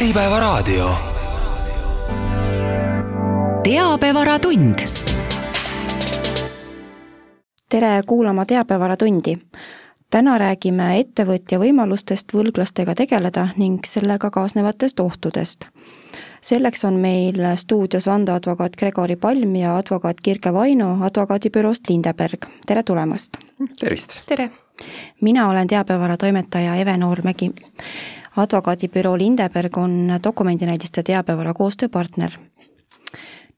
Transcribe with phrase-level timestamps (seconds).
[0.00, 0.90] Äripäevaraadio.
[3.62, 4.78] teabevaratund.
[7.68, 9.36] tere kuulama Teabevaratundi.
[10.10, 15.64] täna räägime ettevõtja võimalustest võlglastega tegeleda ning sellega kaasnevatest ohtudest.
[16.40, 23.36] selleks on meil stuudios vandeadvokaat Gregori Palm ja advokaat Kirke Vaino advokaadibüroost Lindeberg, tere tulemast!
[23.80, 24.22] tervist!
[24.26, 24.50] tere!
[25.20, 27.50] mina olen teabevara toimetaja Eve Noormägi
[28.42, 32.36] advokaadibüroo Lindeberg on dokumendinäidiste teabevara koostööpartner.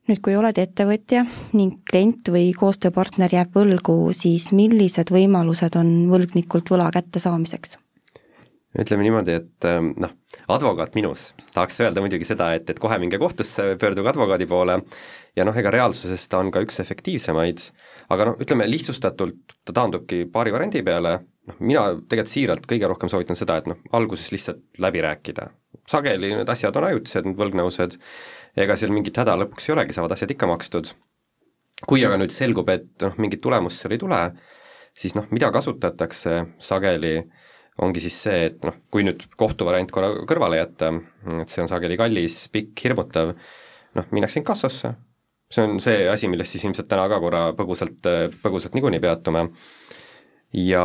[0.08, 1.22] nüüd, kui oled ettevõtja
[1.54, 7.78] ning klient või koostööpartner jääb võlgu, siis millised võimalused on võlgnikult võla kättesaamiseks?
[8.72, 10.14] ütleme niimoodi, et ähm, noh,
[10.48, 14.78] advokaat minus tahaks öelda muidugi seda, et, et kohe minge kohtusse, pöörduge advokaadi poole
[15.36, 17.66] ja noh, ega reaalsuses ta on ka üks efektiivsemaid,
[18.16, 21.18] aga noh, ütleme lihtsustatult ta taandubki paari variandi peale,
[21.48, 25.50] noh, mina tegelikult siiralt kõige rohkem soovitan seda, et noh, alguses lihtsalt läbi rääkida.
[25.90, 27.96] sageli need asjad on ajutised, need võlgnevused,
[28.56, 30.92] ega seal mingit häda lõpuks ei olegi, saavad asjad ikka makstud.
[31.86, 34.18] kui aga nüüd selgub, et noh, mingit tulemust seal ei tule,
[34.94, 37.16] siis noh, mida kasutatakse sageli,
[37.82, 40.92] ongi siis see, et noh, kui nüüd kohtuvariant korra kõrvale jätta,
[41.40, 43.32] et see on sageli kallis, pikk, hirmutav,
[43.98, 44.92] noh, minnakse inkassosse,
[45.50, 48.06] see on see asi, millest siis ilmselt täna ka korra põgusalt,
[48.44, 49.48] põgusalt niikuinii peatume
[50.52, 50.84] ja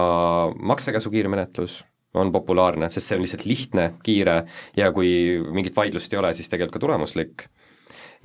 [0.59, 1.81] maksekäsu kiirmenetlus
[2.17, 4.41] on populaarne, sest see on lihtsalt lihtne, kiire
[4.77, 5.09] ja kui
[5.53, 7.47] mingit vaidlust ei ole, siis tegelikult ka tulemuslik.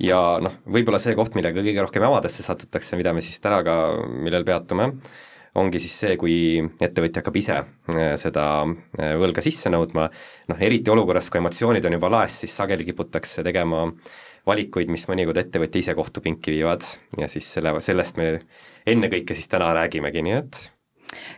[0.01, 3.75] ja noh, võib-olla see koht, millega kõige rohkem jamadesse satutakse, mida me siis täna ka,
[4.25, 4.89] millel peatume,
[5.59, 6.35] ongi siis see, kui
[6.81, 10.07] ettevõtja hakkab ise äh, seda äh, võlga sisse nõudma,
[10.49, 13.85] noh eriti olukorras, kui emotsioonid on juba laes, siis sageli kiputakse tegema
[14.49, 16.87] valikuid, mis mõnikord ettevõtja ise kohtupinki viivad
[17.19, 18.31] ja siis selle, sellest me
[18.89, 20.63] ennekõike siis täna räägimegi, nii et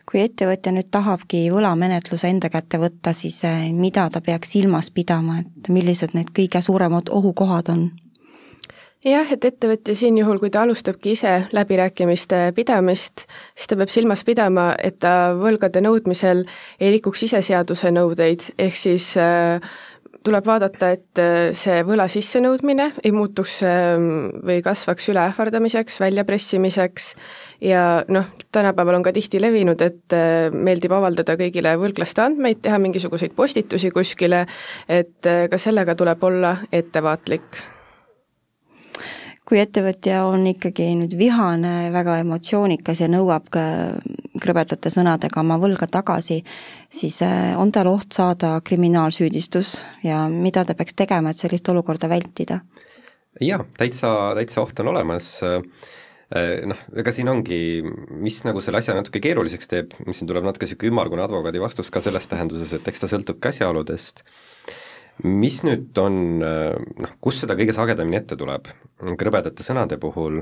[0.09, 5.41] kui ettevõtja nüüd tahabki võlamenetluse enda kätte võtta, siis eh, mida ta peaks silmas pidama,
[5.43, 7.87] et millised need kõige suuremad ohukohad on?
[9.05, 14.23] jah, et ettevõtja siin juhul, kui ta alustabki ise läbirääkimiste pidamist, siis ta peab silmas
[14.25, 16.45] pidama, et ta võlgade nõudmisel
[16.79, 19.61] ei rikuks ise seaduse nõudeid, ehk siis äh,
[20.23, 24.07] tuleb vaadata, et äh, see võla sissenõudmine ei muutuks ähm,
[24.45, 27.11] või kasvaks üle ähvardamiseks, väljapressimiseks.
[27.65, 32.79] Ja noh, tänapäeval on ka tihti levinud, et äh, meeldib avaldada kõigile võlglaste andmeid, teha
[32.81, 34.45] mingisuguseid postitusi kuskile,
[34.89, 37.74] et äh, ka sellega tuleb olla ettevaatlik
[39.45, 43.51] kui ettevõtja on ikkagi nüüd vihane, väga emotsioonikas ja nõuab
[44.41, 46.41] krõbedate sõnadega oma võlga tagasi,
[46.91, 52.09] siis äh, on tal oht saada kriminaalsüüdistus ja mida ta peaks tegema, et sellist olukorda
[52.11, 52.61] vältida?
[53.43, 55.59] jaa, täitsa, täitsa oht on olemas, äh,
[56.65, 57.59] noh, ega siin ongi,
[58.15, 61.91] mis nagu selle asja natuke keeruliseks teeb, mis siin tuleb natuke niisugune ümmargune advokaadi vastus
[61.91, 64.23] ka selles tähenduses, et eks ta sõltub ka asjaoludest,
[65.23, 68.67] mis nüüd on, noh, kus seda kõige sagedamini ette tuleb,
[69.19, 70.41] krõbedate sõnade puhul,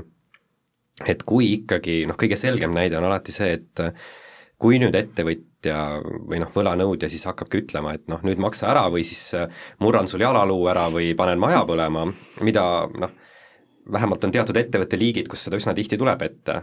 [1.06, 3.84] et kui ikkagi noh, kõige selgem näide on alati see, et
[4.58, 9.04] kui nüüd ettevõtja või noh, võlanõudja siis hakkabki ütlema, et noh, nüüd maksa ära või
[9.06, 9.34] siis
[9.82, 12.06] murran sul jalaluu ära või panen maja põlema,
[12.46, 12.64] mida
[12.98, 13.14] noh,
[13.94, 16.60] vähemalt on teatud ettevõtte liigid, kus seda üsna tihti tuleb ette,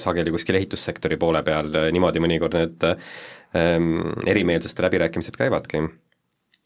[0.00, 3.90] sageli kuskil ehitussektori poole peal niimoodi mõnikord need ähm,
[4.30, 5.84] erimeelsuste läbirääkimised käivadki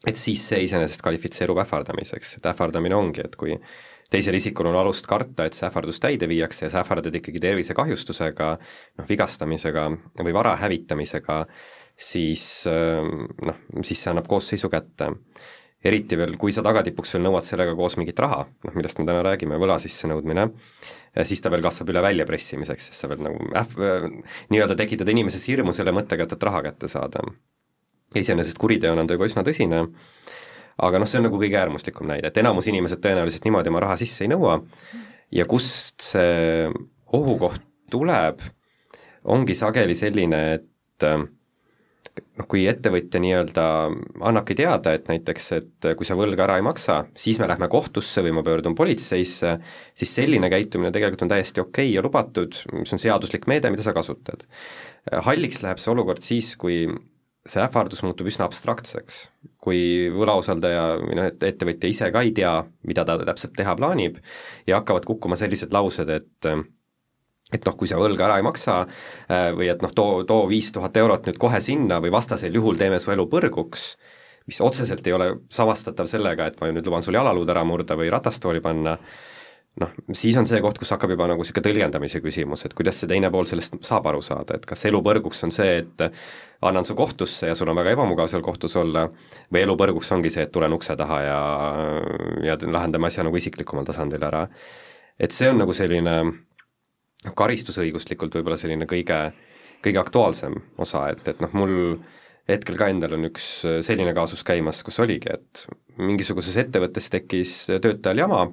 [0.03, 3.55] et siis see iseenesest kvalifitseerub ähvardamiseks, et ähvardamine ongi, et kui
[4.11, 8.51] teisel isikul on alust karta, et see ähvardus täide viiakse ja sa ähvardad ikkagi tervisekahjustusega,
[8.99, 9.87] noh, vigastamisega
[10.21, 11.43] või vara hävitamisega,
[11.97, 15.13] siis noh, siis see annab koosseisu kätte.
[15.85, 19.19] eriti veel, kui sa tagatipuks veel nõuad sellega koos mingit raha, noh millest me täna
[19.21, 20.47] räägime, võla sissenõudmine,
[21.29, 24.07] siis ta veel kasvab üle väljapressimiseks, sest sa pead nagu äh-,
[24.49, 27.21] nii-öelda tekitada inimeses hirmu selle mõttega, et, et raha kätte saada
[28.15, 29.85] iseenesest kuriteona on ta juba üsna tõsine,
[30.85, 33.97] aga noh, see on nagu kõige äärmuslikum näide, et enamus inimesed tõenäoliselt niimoodi oma raha
[33.99, 34.59] sisse ei nõua
[35.35, 36.67] ja kust see
[37.15, 38.43] ohukoht tuleb,
[39.31, 43.65] ongi sageli selline, et noh, kui ettevõtja nii-öelda
[44.27, 48.23] annabki teada, et näiteks, et kui sa võlga ära ei maksa, siis me lähme kohtusse
[48.25, 49.55] või ma pöördun politseisse,
[49.97, 53.85] siis selline käitumine tegelikult on täiesti okei okay ja lubatud, see on seaduslik meede, mida
[53.85, 54.47] sa kasutad.
[55.27, 56.85] halliks läheb see olukord siis, kui
[57.45, 59.19] see ähvardus muutub üsna abstraktseks,
[59.61, 62.55] kui võlausaldaja või noh, et ettevõtja ise ka ei tea,
[62.87, 64.17] mida ta täpselt teha plaanib
[64.67, 66.49] ja hakkavad kukkuma sellised laused, et
[67.53, 70.71] et noh, kui sa võlga ära ei maksa äh, või et noh, too, too viis
[70.73, 73.91] tuhat eurot nüüd kohe sinna või vastasel juhul teeme su elu põrguks,
[74.49, 78.09] mis otseselt ei ole samastatav sellega, et ma nüüd luban sul jalaluud ära murda või
[78.13, 78.97] ratastooli panna,
[79.81, 83.09] noh, siis on see koht, kus hakkab juba nagu niisugune tõlgendamise küsimus, et kuidas see
[83.11, 86.05] teine pool sellest saab aru saada, et kas elu põrguks on see, et
[86.65, 89.07] annan su kohtusse ja sul on väga ebamugav seal kohtus olla,
[89.51, 91.39] või elu põrguks ongi see, et tulen ukse taha ja,
[92.47, 94.45] ja lahendame asja nagu isiklikumal tasandil ära.
[95.19, 96.15] et see on nagu selline
[97.35, 99.19] karistusõiguslikult võib-olla selline kõige,
[99.83, 101.75] kõige aktuaalsem osa, et, et noh, mul
[102.49, 103.47] hetkel ka endal on üks
[103.85, 105.65] selline kaasus käimas, kus oligi, et
[105.97, 108.43] mingisuguses ettevõttes tekkis töötajal jama,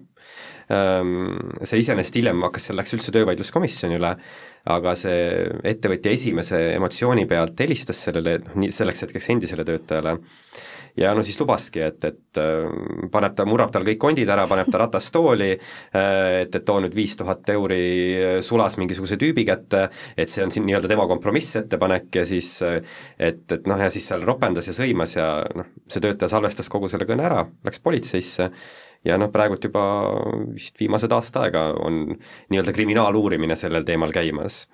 [0.72, 4.12] see iseenesest hiljem hakkas, see läks üldse töövaidluskomisjonile,
[4.72, 10.18] aga see ettevõtja esimese emotsiooni pealt helistas sellele, noh nii selleks hetkeks endisele töötajale.
[10.96, 14.68] Ja no siis lubaski, et, et ehm, paneb ta, murrab tal kõik kondid ära, paneb
[14.68, 17.80] ta ratast tooli, ehm, et, et too nüüd viis tuhat euri
[18.44, 19.86] sulas mingisuguse tüübi kätte,
[20.16, 24.24] et see on siin nii-öelda tema kompromissettepanek ja siis et, et noh, ja siis seal
[24.28, 28.52] ropendas ja sõimas ja noh, see töötaja salvestas kogu selle kõne ära, läks politseisse
[29.06, 29.82] ja noh, praegult juba
[30.54, 32.04] vist viimased aasta aega on
[32.52, 34.66] nii-öelda kriminaaluurimine sellel teemal käimas.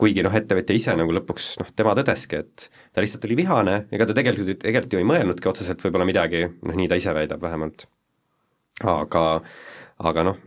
[0.00, 4.08] kuigi noh, ettevõtja ise nagu lõpuks noh, tema tõdeski, et ta lihtsalt oli vihane, ega
[4.08, 7.88] ta tegelikult, tegelikult ju ei mõelnudki otseselt võib-olla midagi, noh nii ta ise väidab vähemalt.
[8.84, 9.24] aga
[9.96, 10.40] aga noh,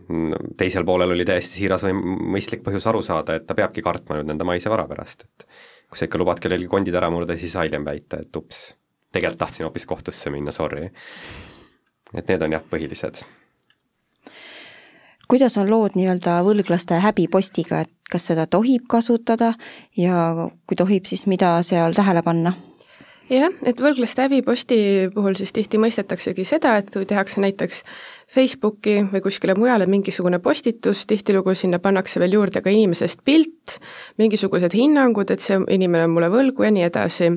[0.58, 1.96] teisel poolel oli täiesti siiras või
[2.36, 5.46] mõistlik põhjus aru saada, et ta peabki kartma nüüd nende maise vara pärast, et
[5.90, 8.76] kui sa ikka lubad kellelgi kondid ära murda, siis hiljem väita, et ups,
[9.10, 10.86] tegelikult tahtsin hoopis kohtusse minna, sorry
[12.14, 13.22] et need on jah, põhilised.
[15.30, 19.52] kuidas on lood nii-öelda võlglaste häbipostiga, et kas seda tohib kasutada
[19.96, 22.56] ja kui tohib, siis mida seal tähele panna?
[23.30, 24.78] jah, et võlglaste häbiposti
[25.14, 27.84] puhul siis tihti mõistetaksegi seda, et kui tehakse näiteks
[28.30, 33.78] Facebooki või kuskile mujale mingisugune postitus, tihtilugu sinna pannakse veel juurde ka inimesest pilt,
[34.18, 37.30] mingisugused hinnangud, et see inimene on mulle võlgu ja nii edasi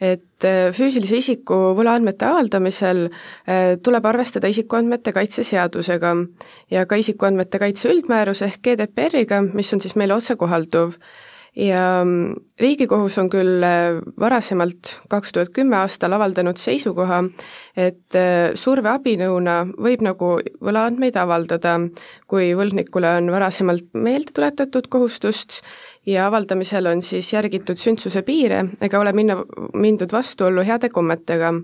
[0.00, 6.14] et äh, füüsilise isiku võlaandmete avaldamisel äh, tuleb arvestada isikuandmete kaitse seadusega
[6.74, 10.98] ja ka isikuandmete kaitse üldmääruse ehk GDPR-iga, mis on siis meile otsekohalduv
[11.56, 17.22] ja mm, Riigikohus on küll äh, varasemalt, kaks tuhat kümme aastal avaldanud seisukoha,
[17.76, 18.18] et
[18.58, 19.56] surveabinõuna
[19.86, 20.30] võib nagu
[20.64, 21.76] võlaandmeid avaldada,
[22.30, 25.60] kui võlgnikule on varasemalt meelde tuletatud kohustust
[26.06, 29.38] ja avaldamisel on siis järgitud sündsuse piire ega ole minna,
[29.74, 31.54] mindud vastuollu heade kommetega.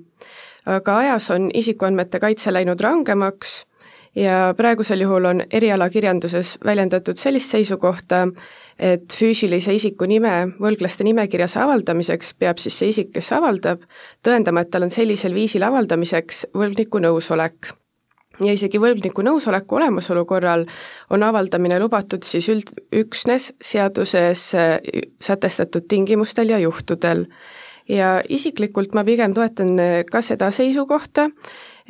[0.67, 3.65] aga ajas on isikuandmete kaitse läinud rangemaks
[4.17, 8.27] ja praegusel juhul on erialakirjanduses väljendatud sellist seisukohta,
[8.79, 13.85] et füüsilise isiku nime võlglaste nimekirjas avaldamiseks peab siis see isik, kes avaldab,
[14.25, 17.75] tõendama, et tal on sellisel viisil avaldamiseks võlgniku nõusolek
[18.45, 20.67] ja isegi võlgniku nõusoleku olemasolu korral
[21.13, 24.77] on avaldamine lubatud siis üld, üksnes seaduses äh,
[25.23, 27.27] sätestatud tingimustel ja juhtudel.
[27.89, 31.31] ja isiklikult ma pigem toetan äh, ka seda seisukohta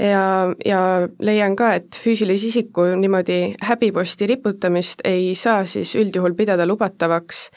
[0.01, 0.25] ja,
[0.65, 0.81] ja
[1.21, 7.49] leian ka, et füüsilise isiku niimoodi häbiposti riputamist ei saa siis üldjuhul pidada lubatavaks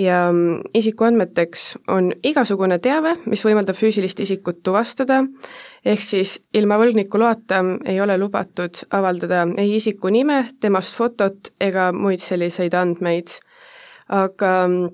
[0.00, 5.22] ja mm, isikuandmeteks on igasugune teave, mis võimaldab füüsilist isikut tuvastada,
[5.84, 11.90] ehk siis ilma võlgniku loata ei ole lubatud avaldada ei isiku nime, temast fotot ega
[11.96, 13.38] muid selliseid andmeid.
[14.08, 14.90] aga mm,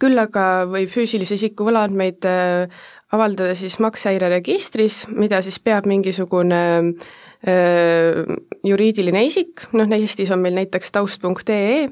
[0.00, 2.80] küll aga võib füüsilise isiku võlaandmeid äh,
[3.12, 6.60] avaldada siis maksehäireregistris, mida siis peab mingisugune
[7.48, 8.36] öö,
[8.66, 11.88] juriidiline isik, noh Eestis on meil näiteks taust.ee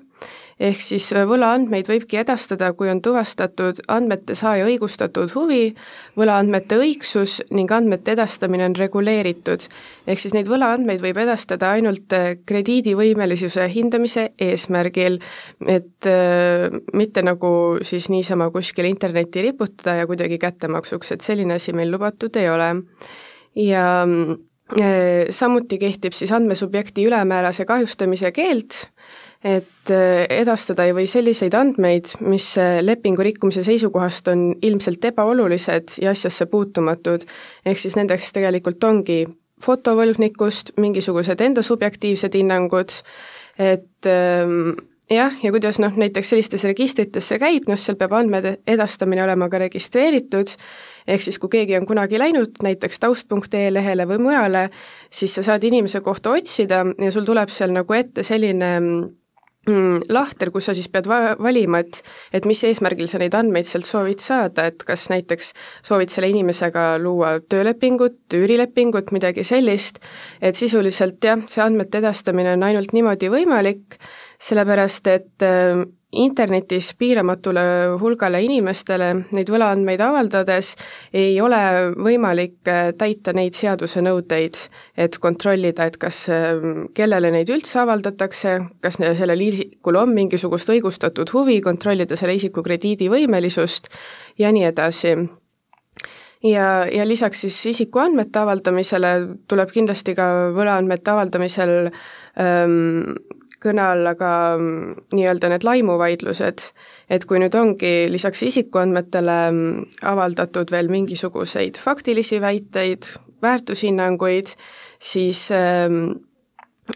[0.61, 5.71] ehk siis äh, võlaandmeid võibki edastada, kui on tuvastatud andmete saaja õigustatud huvi,
[6.19, 9.69] võlaandmete õigsus ning andmete edastamine on reguleeritud.
[10.07, 15.21] ehk siis neid võlaandmeid võib edastada ainult äh, krediidivõimelisuse hindamise eesmärgil,
[15.67, 21.73] et äh, mitte nagu siis niisama kuskile internetti riputada ja kuidagi kättemaksuks, et selline asi
[21.73, 22.75] meil lubatud ei ole.
[23.59, 24.07] ja
[25.31, 28.77] samuti kehtib siis andmesubjekti ülemäärase kahjustamise keeld,
[29.45, 35.99] et äh, edastada ei või selliseid andmeid, mis äh, lepingu rikkumise seisukohast on ilmselt ebaolulised
[36.03, 37.27] ja asjasse puutumatud,
[37.67, 39.23] ehk siis nendeks tegelikult ongi
[39.63, 42.93] fotovõlgnikust, mingisugused enda subjektiivsed hinnangud,
[43.59, 44.75] et ähm,
[45.11, 49.49] jah, ja kuidas noh, näiteks sellistes registrites see käib, noh seal peab andmete edastamine olema
[49.51, 50.55] ka registreeritud,
[51.09, 54.69] ehk siis kui keegi on kunagi läinud näiteks taust.ee lehele või mujale,
[55.11, 59.09] siis sa saad inimese kohta otsida ja sul tuleb seal nagu ette selline mm,
[60.09, 62.03] lahter, kus sa siis pead va-, valima, et
[62.35, 65.53] et mis eesmärgil sa neid andmeid sealt soovid saada, et kas näiteks
[65.87, 70.03] soovid selle inimesega luua töölepingut, üürilepingut, midagi sellist,
[70.41, 73.99] et sisuliselt jah, see andmete edastamine on ainult niimoodi võimalik,
[74.49, 77.63] sellepärast et äh, internetis piiramatule
[78.01, 80.71] hulgale inimestele neid võlaandmeid avaldades
[81.13, 81.59] ei ole
[82.01, 84.57] võimalik äh, täita neid seadusenõudeid,
[84.97, 91.29] et kontrollida, et kas, ähm, kellele neid üldse avaldatakse, kas sellel isikul on mingisugust õigustatud
[91.35, 93.93] huvi, kontrollida selle isiku krediidivõimelisust
[94.41, 95.15] ja nii edasi.
[96.47, 99.11] Ja, ja lisaks siis isikuandmete avaldamisele
[99.51, 101.91] tuleb kindlasti ka võlaandmete avaldamisel
[102.39, 103.19] ähm,
[103.63, 106.67] kõne alla ka mm, nii-öelda need laimuvaidlused,
[107.11, 113.11] et kui nüüd ongi lisaks isikuandmetele mm, avaldatud veel mingisuguseid faktilisi väiteid,
[113.43, 114.55] väärtushinnanguid,
[114.99, 115.91] siis äh,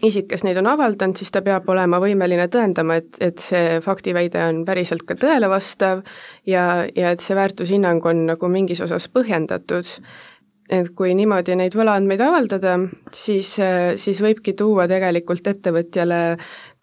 [0.01, 4.41] isik, kes neid on avaldanud, siis ta peab olema võimeline tõendama, et, et see faktiväide
[4.47, 6.01] on päriselt ka tõele vastav
[6.49, 9.89] ja, ja et see väärtushinnang on nagu mingis osas põhjendatud
[10.69, 12.77] et kui niimoodi neid võlaandmeid avaldada,
[13.11, 13.55] siis,
[13.99, 16.21] siis võibki tuua tegelikult ettevõtjale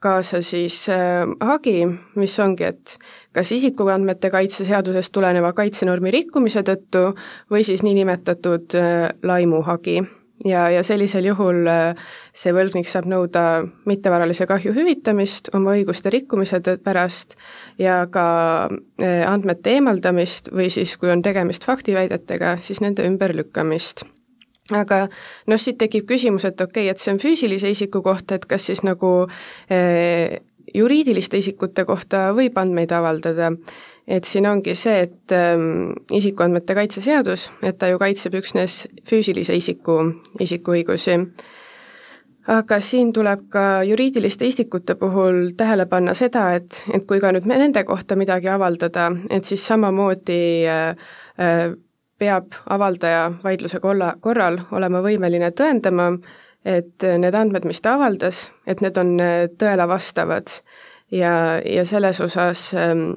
[0.00, 1.84] kaasa siis äh, hagi,
[2.16, 2.96] mis ongi, et
[3.36, 7.10] kas isikuandmete kaitse seadusest tuleneva kaitsenormi rikkumise tõttu
[7.52, 10.00] või siis niinimetatud äh, laimuhagi
[10.44, 11.98] ja, ja sellisel juhul äh,
[12.36, 17.36] see võlgnik saab nõuda mittevaralise kahju hüvitamist oma õiguste rikkumise pärast
[17.78, 18.26] ja ka
[18.70, 24.06] äh, andmete eemaldamist või siis, kui on tegemist faktiväidetega, siis nende ümberlükkamist.
[24.70, 25.08] Aga
[25.50, 28.68] noh, siit tekib küsimus, et okei okay,, et see on füüsilise isiku kohta, et kas
[28.70, 29.24] siis nagu
[29.66, 30.38] eh,
[30.74, 33.52] juriidiliste isikute kohta võib andmeid avaldada.
[34.10, 39.54] Et siin ongi see, et ähm, isikuandmete kaitse seadus, et ta ju kaitseb üksnes füüsilise
[39.54, 40.00] isiku
[40.42, 41.18] isikuõigusi,
[42.50, 47.46] aga siin tuleb ka juriidiliste isikute puhul tähele panna seda, et, et kui ka nüüd
[47.46, 51.06] nende kohta midagi avaldada, et siis samamoodi äh,
[51.38, 51.64] äh,
[52.20, 56.10] peab avaldaja vaidluse kolla, korral olema võimeline tõendama,
[56.64, 60.52] et need andmed, mis ta avaldas, et need on äh, tõele vastavad
[61.10, 61.32] ja,
[61.64, 63.14] ja selles osas ähm,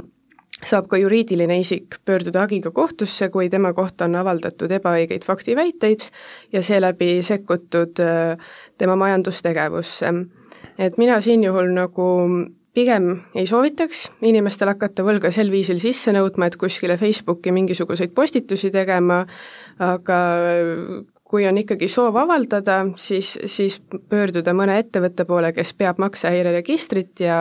[0.64, 6.08] saab ka juriidiline isik pöörduda hagiga kohtusse, kui tema kohta on avaldatud ebaõigeid faktiväiteid
[6.56, 10.14] ja seeläbi sekkutud äh, tema majandustegevusse.
[10.78, 12.10] et mina siin juhul nagu
[12.74, 18.72] pigem ei soovitaks inimestel hakata võlga sel viisil sisse nõudma, et kuskile Facebooki mingisuguseid postitusi
[18.72, 19.26] tegema,
[19.80, 20.20] aga
[21.34, 27.38] kui on ikkagi soov avaldada, siis, siis pöörduda mõne ettevõtte poole, kes peab maksehäireregistrit ja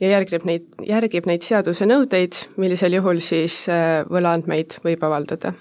[0.00, 5.52] ja järgib neid, järgib neid seaduse nõudeid, millisel juhul siis äh, võlaandmeid võib avaldada.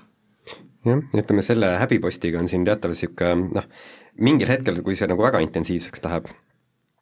[0.87, 3.67] jah, ütleme selle häbipostiga on siin teatav niisugune noh,
[4.15, 6.31] mingil hetkel, kui see nagu väga intensiivseks läheb,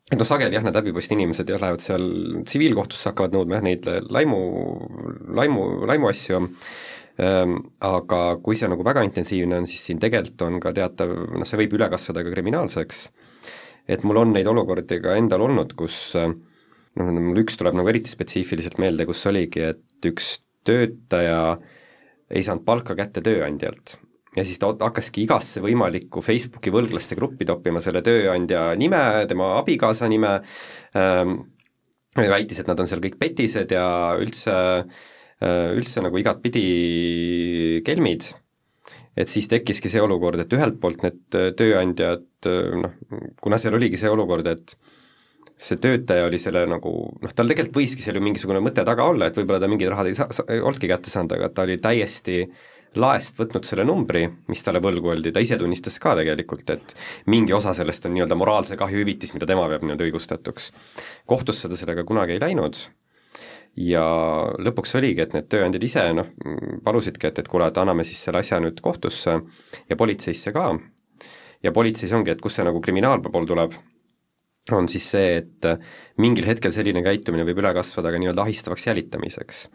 [0.09, 2.07] et noh, sageli jah, need häbiposti inimesed jah, lähevad seal
[2.47, 4.41] tsiviilkohtusse, hakkavad nõudma jah, neid laimu,
[5.38, 6.41] laimu, laimuasju,
[7.19, 11.59] aga kui see nagu väga intensiivne on, siis siin tegelikult on ka teatav, noh, see
[11.59, 13.01] võib üle kasvada ka kriminaalseks,
[13.91, 18.13] et mul on neid olukordi ka endal olnud, kus noh, mul üks tuleb nagu eriti
[18.13, 20.37] spetsiifiliselt meelde, kus oligi, et üks
[20.67, 21.57] töötaja
[22.31, 23.97] ei saanud palka kätte tööandjalt.
[24.37, 30.07] Ja siis ta hakkaski igasse võimalikku Facebooki võlglaste gruppi toppima selle tööandja nime, tema abikaasa
[30.07, 30.37] nime
[30.95, 31.41] ähm,,
[32.15, 33.83] väitis, et nad on seal kõik petised ja
[34.15, 38.27] üldse äh, Äh, üldse nagu igatpidi kelmid,
[39.17, 42.98] et siis tekkiski see olukord, et ühelt poolt need äh, tööandjad äh, noh,
[43.43, 44.75] kuna seal oligi see olukord, et
[45.62, 49.29] see töötaja oli selle nagu noh, tal tegelikult võiski seal ju mingisugune mõte taga olla,
[49.29, 50.29] et võib-olla ta mingid rahad ei saa,
[50.62, 52.45] olnudki kätte saanud, aga ta oli täiesti
[53.01, 56.95] laest võtnud selle numbri, mis talle võlgu oldi, ta ise tunnistas ka tegelikult, et
[57.31, 60.71] mingi osa sellest on nii-öelda moraalse kahjuhüvitis, mida tema peab nii-öelda õigustatuks.
[61.29, 62.81] kohtusse ta sellega kunagi ei läinud
[63.79, 64.03] ja
[64.59, 66.31] lõpuks oligi, et need tööandjad ise noh,
[66.83, 69.37] palusidki, et, et kuule, et anname siis selle asja nüüd kohtusse
[69.89, 70.67] ja politseisse ka,
[71.63, 73.77] ja politseis ongi, et kus see nagu kriminaalpool tuleb,
[74.75, 75.71] on siis see, et
[76.21, 79.65] mingil hetkel selline käitumine võib üle kasvada ka nii-öelda ahistavaks jälitamiseks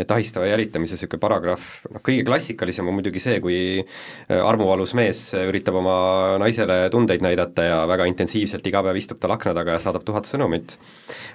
[0.00, 5.22] et ahistava jälitamise niisugune paragrahv, noh kõige klassikalisem on muidugi see, kui äh, armuvalus mees
[5.38, 5.96] üritab oma
[6.42, 10.28] naisele tundeid näidata ja väga intensiivselt iga päev istub tal akna taga ja saadab tuhat
[10.30, 10.78] sõnumit.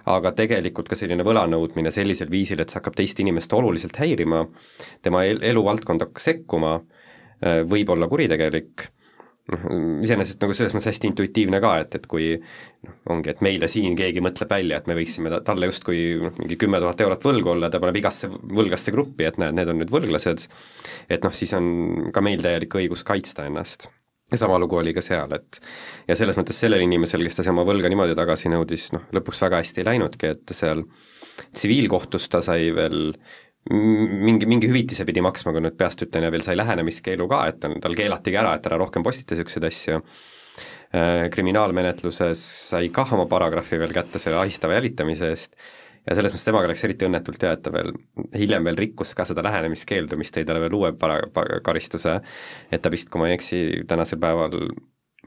[0.06, 4.46] aga tegelikult ka selline võlanõudmine sellisel viisil, et see hakkab teist inimest oluliselt häirima,
[5.02, 6.76] tema el eluvaldkonda sekkuma,
[7.42, 8.90] äh, võib olla kuritegelik
[9.54, 9.66] noh,
[10.06, 13.98] iseenesest nagu selles mõttes hästi intuitiivne ka, et, et kui noh, ongi, et meile siin
[13.98, 17.70] keegi mõtleb välja, et me võiksime talle justkui noh, mingi kümme tuhat eurot võlgu olla,
[17.70, 20.48] ta paneb igasse võlgaste gruppi, et näed, need on nüüd võlglased,
[21.12, 23.90] et noh, siis on ka meil täielik õigus kaitsta ennast.
[24.32, 25.62] ja sama lugu oli ka seal, et
[26.08, 29.62] ja selles mõttes sellel inimesel, kes ta oma võlga niimoodi tagasi nõudis, noh, lõpuks väga
[29.62, 30.82] hästi ei läinudki, et seal
[31.54, 33.14] tsiviilkohtus ta sai veel
[33.72, 37.62] mingi, mingi hüvitise pidi maksma, kui nüüd peast ütlen, ja veel sai lähenemiskeelu ka, et
[37.64, 40.02] tal, tal keelatigi ära, et ära rohkem postita niisuguseid asju.
[40.96, 45.58] Äh, kriminaalmenetluses sai kah oma paragrahvi veel kätte selle ahistava jälitamise eest
[46.06, 47.92] ja selles mõttes temaga läks eriti õnnetult ja et ta veel
[48.38, 52.20] hiljem veel rikkus ka seda lähenemiskeeldu, mis tõi talle veel uue para-, para-, karistuse,
[52.72, 54.60] et ta vist, kui ma ei eksi, tänasel päeval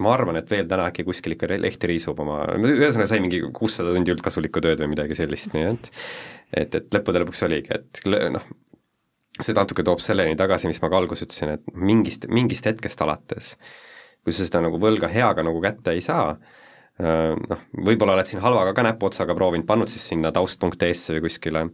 [0.02, 3.95] ma arvan, et veel täna äkki kuskil ikka lehti riisub oma, ühesõnaga sai mingi kuussada
[3.95, 5.93] tundi üldkasulikku tööd või midagi sellist, nii et
[6.57, 8.00] et, et lõppude lõpuks oligi, et
[8.33, 8.45] noh,
[9.38, 13.52] see natuke toob selleni tagasi, mis ma ka alguses ütlesin, et mingist, mingist hetkest alates,
[14.25, 16.35] kui sa seda nagu võlga heaga nagu kätte ei saa,
[16.99, 21.64] noh, võib-olla oled siin halvaga ka näpuotsaga proovinud, pannud siis sinna taust.ee-sse või kuskile,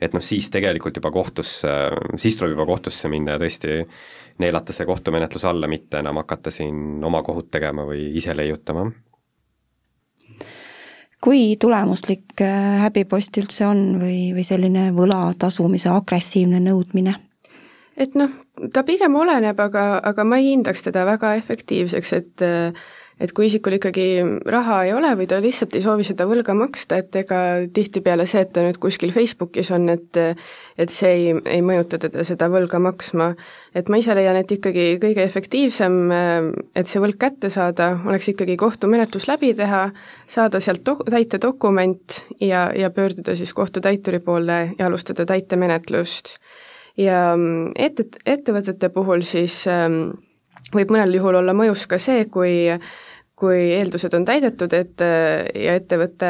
[0.00, 1.72] et noh, siis tegelikult juba kohtusse,
[2.16, 3.80] siis tuleb juba kohtusse minna ja tõesti
[4.42, 8.90] neelata see kohtumenetlus alla, mitte enam hakata siin oma kohut tegema või ise leiutama.
[11.22, 17.18] kui tulemuslik äh, häbipost üldse on või, või selline võla tasumise agressiivne nõudmine?
[17.96, 18.30] et noh,
[18.72, 22.84] ta pigem oleneb, aga, aga ma ei hindaks teda väga efektiivseks, et äh,
[23.20, 24.06] et kui isikul ikkagi
[24.50, 27.40] raha ei ole või ta lihtsalt ei soovi seda võlga maksta, et ega
[27.74, 30.20] tihtipeale see, et ta nüüd kuskil Facebookis on, et
[30.80, 33.32] et see ei, ei mõjuta teda seda võlga maksma.
[33.74, 35.98] et ma ise leian, et ikkagi kõige efektiivsem,
[36.74, 39.84] et see võlg kätte saada, oleks ikkagi kohtumenetlus läbi teha,
[40.26, 46.36] saada sealt do-, täitedokument ja, ja pöörduda siis kohtutäituri poole ja alustada täitemenetlust.
[46.96, 47.32] ja
[47.76, 50.10] ette, ettevõtete puhul siis ähm,
[50.74, 52.68] võib mõnel juhul olla mõjus ka see, kui
[53.42, 56.28] kui eeldused on täidetud, et ja ettevõte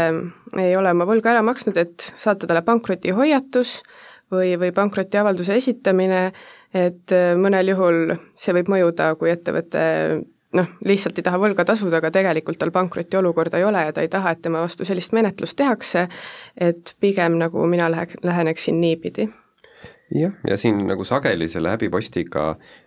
[0.56, 3.74] ei ole oma võlga ära maksnud, et saata talle pankrotihoiatus
[4.32, 6.22] või, või pankrotiavalduse esitamine,
[6.72, 9.82] et mõnel juhul see võib mõjuda, kui ettevõte
[10.56, 14.10] noh, lihtsalt ei taha võlga tasuda, aga tegelikult tal pankrotiolukorda ei ole ja ta ei
[14.12, 16.06] taha, et tema vastu sellist menetlust tehakse,
[16.56, 19.28] et pigem nagu mina lähe-, läheneksin niipidi
[20.14, 22.44] jah, ja siin nagu sageli selle häbipostiga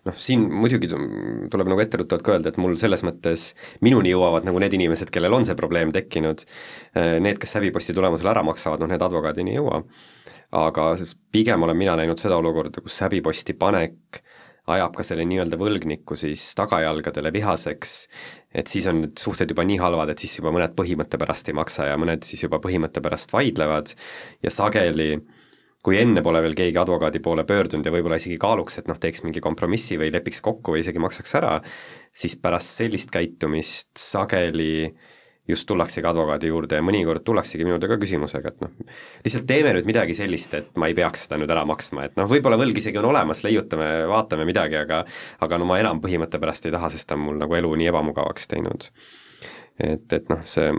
[0.07, 3.47] noh, siin muidugi tuleb nagu etteruttavalt ka öelda, et mul selles mõttes
[3.85, 6.45] minuni jõuavad nagu need inimesed, kellel on see probleem tekkinud,
[6.95, 9.83] eh, need, kes häbiposti tulemusel ära maksavad, noh need advokaadini ei jõua.
[10.55, 10.93] aga
[11.33, 14.21] pigem olen mina näinud seda olukorda, kus häbiposti panek
[14.71, 17.95] ajab ka selle nii-öelda võlgniku siis tagajalgadele vihaseks,
[18.53, 21.57] et siis on need suhted juba nii halvad, et siis juba mõned põhimõtte pärast ei
[21.57, 23.91] maksa ja mõned siis juba põhimõtte pärast vaidlevad.
[24.45, 25.34] Ja sageli äh,
[25.85, 29.21] kui enne pole veel keegi advokaadi poole pöördunud ja võib-olla isegi kaaluks, et noh, teeks
[29.25, 31.59] mingi kompromissi või lepiks kokku või isegi maksaks ära,
[32.15, 34.89] siis pärast sellist käitumist sageli
[35.45, 38.71] just tullaksegi advokaadi juurde ja mõnikord tullaksegi minu juurde ka küsimusega, et noh,
[39.27, 42.25] lihtsalt teeme nüüd midagi sellist, et ma ei peaks seda nüüd ära maksma, et noh,
[42.31, 45.03] võib-olla võlg isegi on olemas, leiutame, vaatame midagi, aga
[45.45, 47.91] aga no ma enam põhimõtte pärast ei taha, sest ta on mul nagu elu nii
[47.93, 48.89] ebamugavaks teinud.
[49.77, 50.73] et, et noh, see,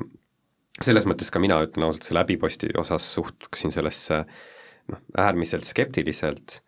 [0.83, 4.45] selles mõttes ka mina ütlen ausalt, selle häbiposti osas suhtuksin sellesse äh,
[4.93, 6.61] noh, äärmiselt skeptiliselt,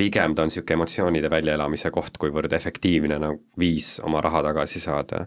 [0.00, 5.26] pigem ta on niisugune emotsioonide väljaelamise koht, kuivõrd efektiivne nagu viis oma raha tagasi saada.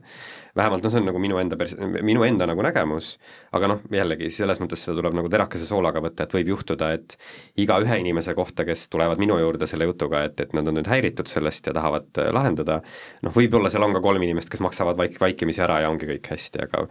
[0.56, 3.18] vähemalt noh, see on nagu minu enda pers-, minu enda nagu nägemus,
[3.58, 7.18] aga noh, jällegi selles mõttes seda tuleb nagu terakese soolaga võtta, et võib juhtuda, et
[7.60, 10.90] iga ühe inimese kohta, kes tulevad minu juurde selle jutuga, et, et nad on nüüd
[10.90, 12.82] häiritud sellest ja tahavad äh, lahendada,
[13.26, 16.34] noh, võib-olla seal on ka kolm inimest, kes maksavad vaik-, vaikimisi ära ja ongi kõik
[16.34, 16.88] hästi, aga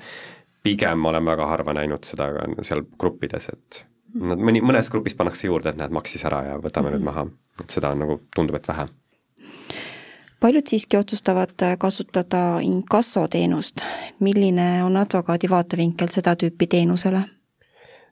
[0.62, 5.14] pigem ma olen väga harva näinud seda ka seal gruppides, et Nad mõni, mõnes grupis
[5.16, 6.98] pannakse juurde, et näed, maksis ära ja võtame mm -hmm.
[6.98, 7.26] nüüd maha,
[7.62, 8.88] et seda on nagu, tundub, et vähe.
[10.40, 13.80] paljud siiski otsustavad kasutada inkassoteenust,
[14.20, 17.24] milline on advokaadi vaatevinkel seda tüüpi teenusele?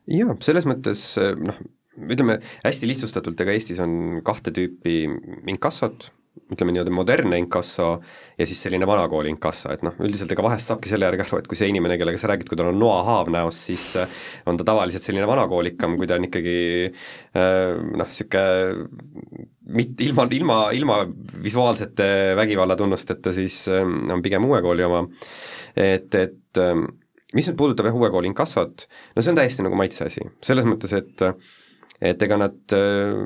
[0.06, 1.58] jaa, selles mõttes noh,
[1.98, 5.04] ütleme hästi lihtsustatult, ega Eestis on kahte tüüpi
[5.46, 6.12] inkassot,
[6.50, 7.90] ütleme nii-öelda modernne inkasso
[8.38, 11.48] ja siis selline vanakooli inkasso, et noh, üldiselt ega vahest saabki selle järgi aru, et
[11.50, 14.18] kui see inimene, kellega sa räägid, kui tal on noahaav näos, siis äh,
[14.50, 16.57] on ta tavaliselt selline vanakoolikam, kui ta on ikkagi
[16.90, 21.00] äh, noh, niisugune mitte ilma, ilma, ilma
[21.44, 25.05] visuaalsete vägivallatunnusteta, siis äh, on pigem uue kooli oma.
[25.79, 26.64] et, et
[27.37, 30.66] mis nüüd puudutab jah, uue kooli inkassot, no see on täiesti nagu maitse asi, selles
[30.66, 31.29] mõttes, et
[32.00, 33.16] et ega nad äh,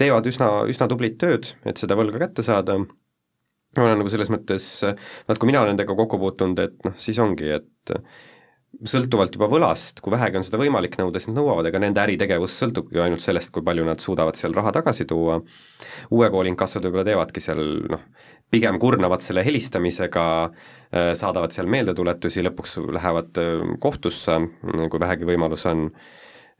[0.00, 4.66] teevad üsna, üsna tublit tööd, et seda võlga kätte saada, ma olen nagu selles mõttes,
[5.28, 7.96] vaat kui mina olen nendega kokku puutunud, et noh, siis ongi, et
[8.86, 12.54] sõltuvalt juba võlast, kui vähegi on seda võimalik nõuda, siis nad nõuavad, ega nende äritegevus
[12.60, 15.40] sõltubki ju ainult sellest, kui palju nad suudavad seal raha tagasi tuua,
[16.14, 18.04] uue kooli inkassod võib-olla teevadki seal noh,
[18.50, 25.66] pigem kurnavad selle helistamisega, äh, saadavad seal meeldetuletusi, lõpuks lähevad äh, kohtusse, kui vähegi võimalus
[25.70, 25.88] on,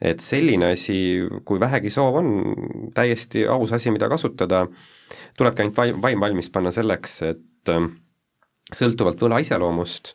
[0.01, 0.99] et selline asi,
[1.45, 2.31] kui vähegi soov on,
[2.97, 4.65] täiesti aus asi, mida kasutada,
[5.39, 7.93] tulebki ainult vaim, vaim valmis panna selleks, et ähm,
[8.75, 10.15] sõltuvalt võla iseloomust,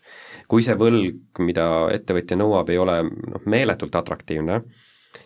[0.50, 4.62] kui see võlg, mida ettevõtja nõuab, ei ole noh, meeletult atraktiivne,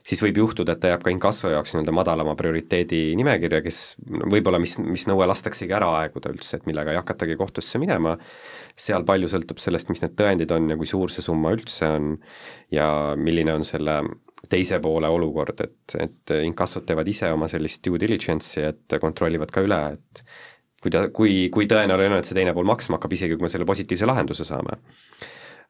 [0.05, 4.59] siis võib juhtuda, et ta jääb ka inkasso jaoks nii-öelda madalama prioriteedi nimekirja, kes võib-olla,
[4.61, 8.15] mis, mis nõue lastaksegi ära aeguda üldse, et millega ei hakatagi kohtusse minema,
[8.79, 12.11] seal palju sõltub sellest, mis need tõendid on ja kui suur see summa üldse on
[12.73, 14.01] ja milline on selle
[14.47, 19.63] teise poole olukord, et, et inkassod teevad ise oma sellist due diligence'i, et kontrollivad ka
[19.65, 20.23] üle, et
[20.83, 23.51] kui ta, kui, kui tõenäoline on, et see teine pool maksma hakkab, isegi kui me
[23.51, 24.79] selle positiivse lahenduse saame.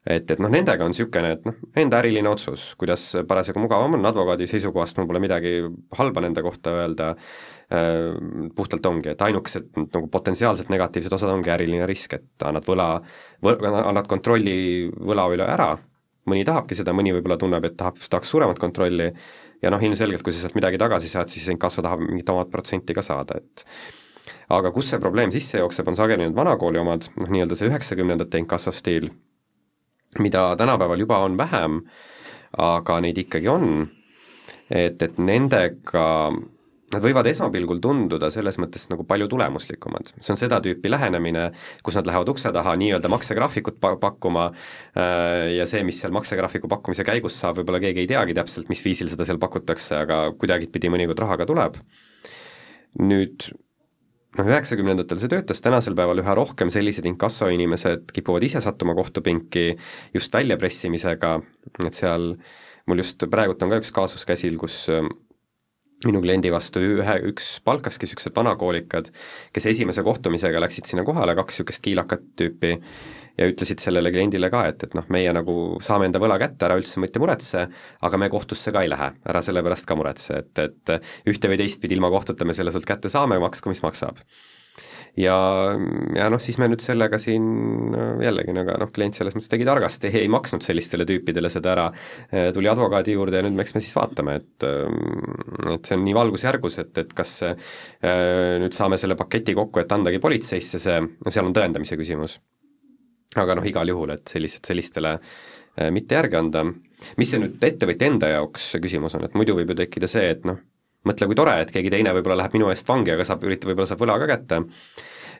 [0.06, 4.06] et, et noh, nendega on niisugune, et noh, enda äriline otsus, kuidas parasjagu mugavam on,
[4.08, 5.58] advokaadi seisukohast mul pole midagi
[5.98, 8.14] halba nende kohta öelda äh,,
[8.56, 12.88] puhtalt ongi, et ainukesed nagu potentsiaalselt negatiivsed osad ongi äriline risk, et annad võla,
[13.50, 15.74] annad kontrolli võla üle ära,
[16.28, 19.08] mõni tahabki seda, mõni võib-olla tunneb, et tahab, tahaks suuremat kontrolli
[19.62, 22.96] ja noh, ilmselgelt kui sa sealt midagi tagasi saad, siis inkasso tahab mingit omat protsenti
[22.96, 23.64] ka saada, et
[24.52, 28.40] aga kus see probleem sisse jookseb, on sageli need vanakooli omad, noh nii-öelda see üheksakümnendate
[28.42, 29.10] inkasso stiil,
[30.18, 31.80] mida tänapäeval juba on vähem,
[32.58, 33.84] aga neid ikkagi on,
[34.70, 36.06] et, et nendega
[36.90, 41.44] Nad võivad esmapilgul tunduda selles mõttes nagu palju tulemuslikumad, see on seda tüüpi lähenemine,
[41.86, 46.70] kus nad lähevad ukse taha nii-öelda maksegraafikut pa-, pakkuma äh, ja see, mis seal maksegraafiku
[46.72, 50.90] pakkumise käigus saab, võib-olla keegi ei teagi täpselt, mis viisil seda seal pakutakse, aga kuidagipidi
[50.90, 51.78] mõnikord raha ka tuleb.
[52.98, 53.46] nüüd
[54.34, 59.76] noh, üheksakümnendatel see töötas, tänasel päeval üha rohkem sellised inkassoinimesed kipuvad ise sattuma kohtupinki
[60.14, 61.36] just väljapressimisega,
[61.86, 62.32] et seal
[62.90, 64.88] mul just praegult on ka üks kaasus käsil, kus
[66.06, 69.10] minu kliendi vastu ühe, üks palkaski niisugused vanakoolikad,
[69.54, 72.76] kes esimese kohtumisega läksid sinna kohale, kaks niisugust kiilakat tüüpi,
[73.40, 76.78] ja ütlesid sellele kliendile ka, et, et noh, meie nagu saame enda võla kätte, ära
[76.80, 77.66] üldse mitte muretse,
[78.06, 81.60] aga me kohtusse ka ei lähe, ära selle pärast ka muretse, et, et ühte või
[81.60, 84.20] teistpidi ilma kohtuta me selle sult kätte saame, maksku mis maksab
[85.20, 85.36] ja,
[86.16, 87.46] ja noh, siis me nüüd sellega siin
[88.22, 91.88] jällegi nagu noh, klient selles mõttes tegi targasti, ei maksnud sellistele tüüpidele seda ära,
[92.54, 94.68] tuli advokaadi juurde ja nüüd eks me siis vaatame, et
[95.70, 97.40] et see on nii valgusjärgus, et, et kas
[98.02, 102.38] nüüd saame selle paketi kokku, et andagi politseisse see, no seal on tõendamise küsimus.
[103.38, 106.64] Aga noh, igal juhul, et sellised, sellistele äh, mitte järgi anda.
[107.16, 110.26] mis see nüüd ettevõtja enda jaoks see küsimus on, et muidu võib ju tekkida see,
[110.34, 110.58] et noh,
[111.08, 113.88] mõtle, kui tore, et keegi teine võib-olla läheb minu eest vangi, aga saab, üritab, võib-olla
[113.88, 114.60] saab võla ka kätte,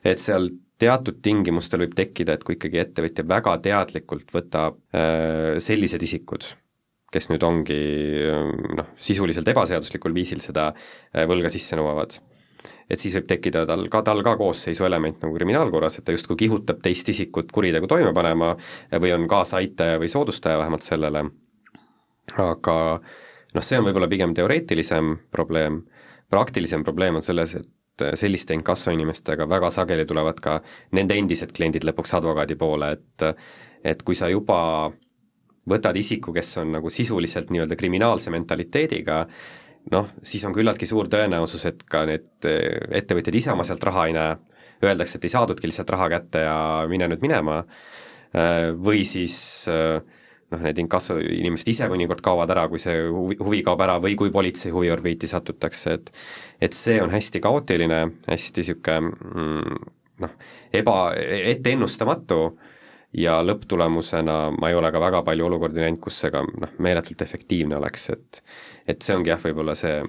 [0.07, 0.49] et seal
[0.81, 6.47] teatud tingimustel võib tekkida, et kui ikkagi ettevõtja väga teadlikult võtab äh, sellised isikud,
[7.13, 7.79] kes nüüd ongi
[8.25, 12.17] äh, noh, sisuliselt ebaseaduslikul viisil seda äh, võlga sisse nõuavad
[12.91, 16.37] et siis võib tekkida tal ka, tal ka koosseisu element nagu kriminaalkorras, et ta justkui
[16.43, 18.51] kihutab teist isikut kuritegu toime panema
[18.91, 21.23] või on kaasaaitaja või soodustaja vähemalt sellele,
[22.41, 22.75] aga
[23.55, 25.81] noh, see on võib-olla pigem teoreetilisem probleem,
[26.31, 30.59] praktilisem probleem on selles, et selliste inkassoinimestega väga sageli tulevad ka
[30.97, 33.27] nende endised kliendid lõpuks advokaadi poole, et
[33.81, 34.91] et kui sa juba
[35.69, 39.23] võtad isiku, kes on nagu sisuliselt nii-öelda kriminaalse mentaliteediga,
[39.93, 44.07] noh, siis on küllaltki suur tõenäosus, et ka need eh, ettevõtjad ise oma sealt raha
[44.09, 44.37] ei näe,
[44.81, 46.57] öeldakse, et ei saadudki lihtsalt raha kätte ja
[46.89, 47.61] mine nüüd minema,
[48.33, 49.37] äh, või siis
[49.69, 50.01] äh,
[50.51, 54.17] noh, need inkasso inimesed ise mõnikord kaovad ära, kui see huvi, huvi kaob ära või
[54.19, 56.11] kui politsei huviorbiiti satutakse, et
[56.61, 59.87] et see on hästi kaootiline, hästi niisugune mm,
[60.25, 60.35] noh,
[60.73, 60.97] eba,
[61.55, 62.41] etteennustamatu
[63.17, 67.23] ja lõpptulemusena ma ei ole ka väga palju olukordi näinud, kus see ka noh, meeletult
[67.25, 68.43] efektiivne oleks, et
[68.87, 69.99] et see ongi jah, võib-olla see,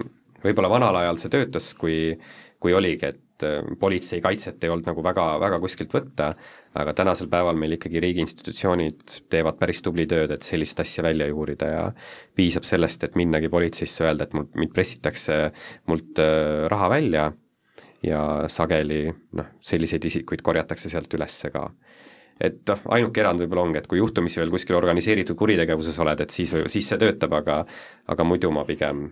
[0.43, 2.17] võib-olla vanal ajal see töötas, kui,
[2.59, 6.31] kui oligi, et äh, politsei kaitset ei olnud nagu väga, väga kuskilt võtta,
[6.79, 11.27] aga tänasel päeval meil ikkagi riigi institutsioonid teevad päris tubli tööd, et sellist asja välja
[11.29, 11.85] juurida ja
[12.35, 15.39] piisab sellest, et minnagi politseisse, öelda, et mul, mind pressitakse
[15.91, 17.31] mult äh, raha välja
[18.03, 19.05] ja sageli
[19.37, 21.67] noh, selliseid isikuid korjatakse sealt üles ka.
[22.43, 26.33] Et noh, ainuke erand võib-olla ongi, et kui juhtumisi veel kuskil organiseeritud kuritegevuses oled, et
[26.33, 27.61] siis või, siis see töötab, aga
[28.09, 29.05] aga muidu ma pigem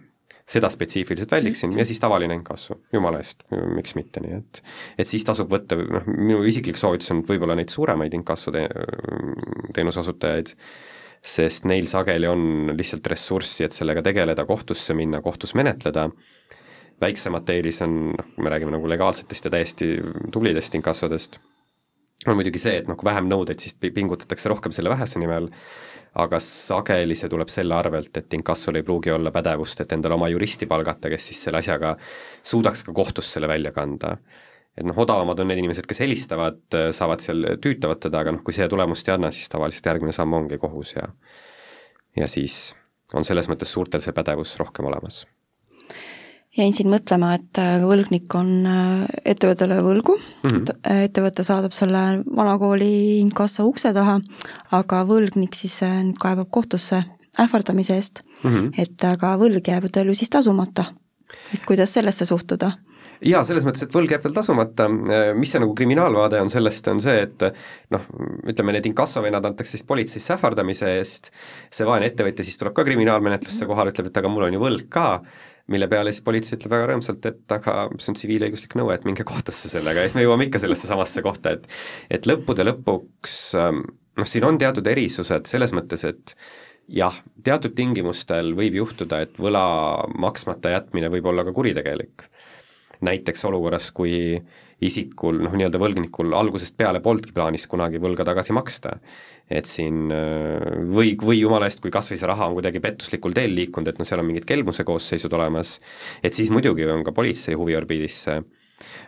[0.51, 4.61] seda spetsiifiliselt väldiksin ja siis tavaline inkasso, jumala eest, miks mitte, nii et
[4.99, 8.67] et siis tasub võtta, noh, minu isiklik soovitus on võib-olla neid suuremaid inkasso te-,
[9.77, 10.51] teenuseosutajaid,
[11.21, 16.09] sest neil sageli on lihtsalt ressurssi, et sellega tegeleda, kohtusse minna, kohtus menetleda,
[17.01, 19.95] väiksemate eelis on, noh, me räägime nagu legaalsetest ja täiesti
[20.33, 21.39] tublidest inkassodest
[22.29, 25.49] on muidugi see, et noh, kui vähem nõudeid, siis pingutatakse rohkem selle vähese nimel,
[26.19, 30.27] aga sageli see tuleb selle arvelt, et inkassol ei pruugi olla pädevust, et endale oma
[30.31, 31.95] juristi palgata, kes siis selle asjaga
[32.43, 34.17] suudaks ka kohtus selle välja kanda.
[34.77, 36.61] et noh, odavamad on need inimesed, kes helistavad,
[36.95, 40.33] saavad seal, tüütavad teda, aga noh, kui see tulemust ei anna, siis tavaliselt järgmine samm
[40.33, 41.09] ongi kohus ja
[42.15, 42.73] ja siis
[43.13, 45.25] on selles mõttes suurtel see pädevus rohkem olemas
[46.57, 51.01] jäin siin mõtlema, et äh, võlgnik on äh, ettevõttele võlgu mm, -hmm.
[51.07, 54.19] ettevõte saadab selle vanakooli inkassa ukse taha,
[54.75, 55.79] aga võlgnik siis
[56.19, 57.03] kaebab kohtusse
[57.39, 58.71] ähvardamise eest mm, -hmm.
[58.77, 60.85] et aga võlg jääb tal ju siis tasumata.
[61.53, 62.71] et kuidas sellesse suhtuda?
[63.21, 64.87] jaa, selles mõttes, et võlg jääb tal tasumata,
[65.37, 67.43] mis see nagu kriminaalvaade on sellest, on see, et
[67.93, 68.07] noh,
[68.49, 71.31] ütleme need inkassovennad antakse siis politseisse ähvardamise eest,
[71.71, 74.89] see vaene ettevõtja siis tuleb ka kriminaalmenetlusse kohale, ütleb, et aga mul on ju võlg
[74.89, 75.21] ka,
[75.71, 79.25] mille peale siis politsei ütleb väga rõõmsalt, et aga see on tsiviilõiguslik nõue, et minge
[79.27, 81.67] kohtusse sellega ja siis me jõuame ikka sellesse samasse kohta, et
[82.19, 86.35] et lõppude lõpuks noh, siin on teatud erisused selles mõttes, et
[86.91, 89.63] jah, teatud tingimustel võib juhtuda, et võla
[90.19, 92.27] maksmata jätmine võib olla ka kuritegelik.
[93.05, 94.13] Näiteks olukorras, kui
[94.81, 98.97] isikul, noh nii-öelda võlgnikul algusest peale polnudki plaanis kunagi võlga tagasi maksta.
[99.51, 103.51] et siin või, või jumala eest, kui kas või see raha on kuidagi pettuslikul teel
[103.51, 105.73] liikunud, et noh, seal on mingid kelmuse koosseisud olemas,
[106.23, 108.37] et siis muidugi on ka politsei huviorbiidis see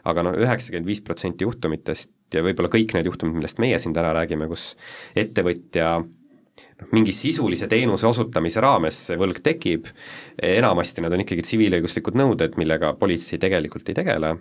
[0.10, 4.13] aga noh, üheksakümmend viis protsenti juhtumitest ja võib-olla kõik need juhtumid, millest meie siin täna
[4.15, 4.73] räägime, kus
[5.19, 5.95] ettevõtja
[6.91, 9.88] mingi sisulise teenuse osutamise raames see võlg tekib,
[10.38, 14.33] enamasti need on ikkagi tsiviilõiguslikud nõuded, millega politsei tegelikult ei tegele,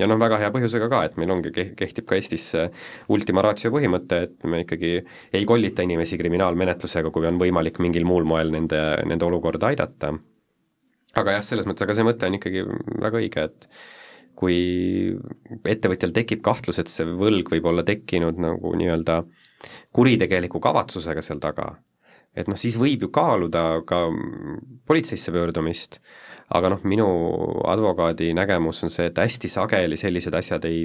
[0.00, 2.66] ja noh, väga hea põhjusega ka, et meil ongi, kehtib ka Eestis see
[3.12, 4.92] ultima ratio põhimõte, et me ikkagi
[5.36, 10.14] ei kollita inimesi kriminaalmenetlusega, kui on võimalik mingil muul moel nende, nende olukorda aidata.
[11.16, 12.64] aga jah, selles mõttes, aga see mõte on ikkagi
[13.00, 13.68] väga õige, et
[14.36, 14.56] kui
[15.64, 19.22] ettevõtjal tekib kahtlus, et see võlg võib olla tekkinud nagu nii-öelda
[19.96, 21.72] kuritegeliku kavatsusega seal taga,
[22.36, 24.06] et noh, siis võib ju kaaluda ka
[24.86, 26.00] politseisse pöördumist,
[26.54, 27.06] aga noh, minu
[27.66, 30.84] advokaadi nägemus on see, et hästi sageli sellised asjad ei,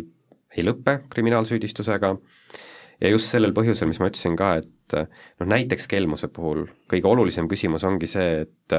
[0.55, 2.15] ei lõpe kriminaalsüüdistusega.
[3.01, 7.49] Ja just sellel põhjusel, mis ma ütlesin ka, et noh, näiteks kelmuse puhul kõige olulisem
[7.49, 8.75] küsimus ongi see, et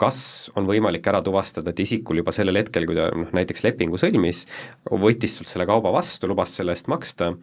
[0.00, 0.20] kas
[0.56, 4.46] on võimalik ära tuvastada, et isikul juba sellel hetkel, kui ta noh, näiteks lepingu sõlmis,
[4.88, 7.34] võttis sult selle kauba vastu, lubas selle eest maksta,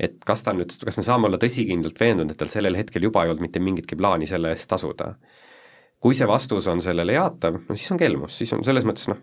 [0.00, 3.26] et kas ta nüüd, kas me saame olla tõsikindlalt veendunud, et tal sellel hetkel juba
[3.26, 5.14] ei olnud mitte mingitki plaani selle eest tasuda.
[6.00, 9.18] kui see vastus on sellele jaatav, no siis on kelmus, siis on selles mõttes noh,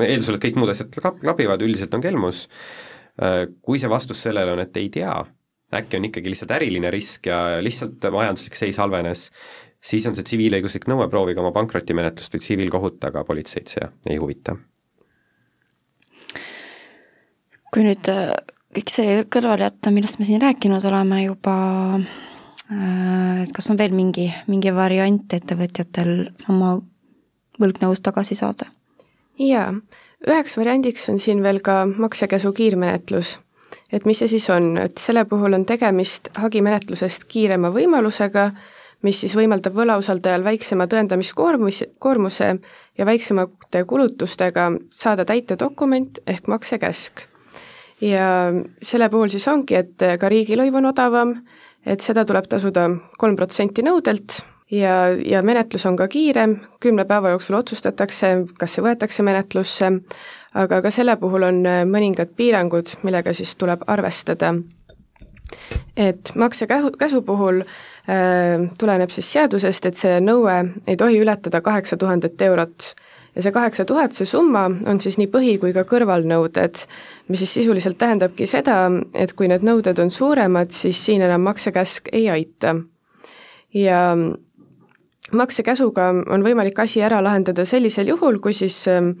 [0.00, 2.46] eeldusel, et kõik muud asjad klapivad, üldiselt on kelmus,
[3.60, 5.12] kui see vastus sellele on, et ei tea,
[5.76, 9.26] äkki on ikkagi lihtsalt äriline risk ja lihtsalt majanduslik seis halvenes,
[9.82, 14.56] siis on see tsiviilõiguslik nõue, proovige oma pankrotimenetlust või tsiviilkohut, aga politseid see ei huvita.
[17.72, 18.34] kui nüüd äh,
[18.76, 21.54] kõik see kõrvale jätta, millest me siin rääkinud oleme juba,
[21.96, 26.12] äh, et kas on veel mingi, mingi variant ettevõtjatel
[26.52, 26.74] oma
[27.60, 28.68] võlgnõus tagasi saada?
[29.40, 29.72] jaa,
[30.28, 33.38] üheks variandiks on siin veel ka maksekäsu kiirmenetlus.
[33.92, 38.50] et mis see siis on, et selle puhul on tegemist hagimenetlusest kiirema võimalusega
[39.02, 42.54] mis siis võimaldab võlausaldajal väiksema tõendamiskoormus, koormuse
[42.98, 47.26] ja väiksemate kulutustega saada täitedokument ehk maksekäsk.
[48.00, 51.36] ja selle puhul siis ongi, et ka riigilõiv on odavam,
[51.86, 52.88] et seda tuleb tasuda
[53.18, 58.86] kolm protsenti nõudelt ja, ja menetlus on ka kiirem, kümne päeva jooksul otsustatakse, kas see
[58.86, 59.92] võetakse menetlusse,
[60.54, 64.54] aga ka selle puhul on mõningad piirangud, millega siis tuleb arvestada.
[65.96, 67.91] et maksekäsu, käsu puhul Äh,
[68.78, 70.56] tuleneb siis seadusest, et see nõue
[70.90, 72.94] ei tohi ületada kaheksa tuhandet eurot.
[73.34, 76.82] ja see kaheksa tuhat, see summa on siis nii põhi- kui ka kõrvalnõuded,
[77.28, 82.08] mis siis sisuliselt tähendabki seda, et kui need nõuded on suuremad, siis siin enam maksekäsk
[82.12, 82.76] ei aita.
[83.74, 84.16] ja
[85.32, 89.14] maksekäsuga on võimalik asi ära lahendada sellisel juhul, kui siis ähm,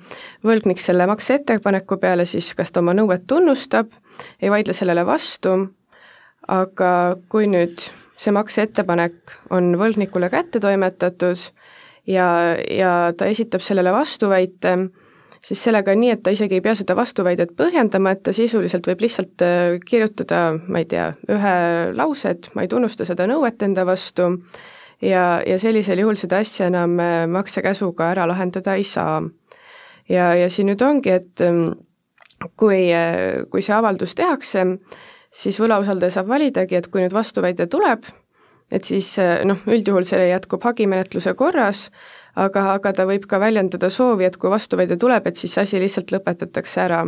[0.44, 3.92] võlgnik selle makseettepaneku peale siis kas ta oma nõuet tunnustab,
[4.42, 5.56] ei vaidle sellele vastu,
[6.48, 7.88] aga kui nüüd
[8.22, 11.40] see makseettepanek on võlgnikule kätte toimetatud
[12.06, 12.26] ja,
[12.70, 14.76] ja ta esitab sellele vastuväite,
[15.42, 18.86] siis sellega on nii, et ta isegi ei pea seda vastuväidet põhjendama, et ta sisuliselt
[18.88, 21.56] võib lihtsalt äh, kirjutada, ma ei tea, ühe
[21.98, 24.28] lause, et ma ei tunnusta seda nõuet enda vastu
[25.02, 29.22] ja, ja sellisel juhul seda asja enam äh, maksekäsuga ära lahendada ei saa.
[30.08, 31.72] ja, ja siin nüüd ongi, et ähm,
[32.58, 34.66] kui, äh, kui see avaldus tehakse,
[35.32, 38.04] siis võlausaldaja saab validagi, et kui nüüd vastuväide tuleb,
[38.72, 39.14] et siis
[39.48, 41.86] noh, üldjuhul see jätkub hagimenetluse korras,
[42.36, 45.82] aga, aga ta võib ka väljendada soovi, et kui vastuväide tuleb, et siis see asi
[45.82, 47.02] lihtsalt lõpetatakse ära.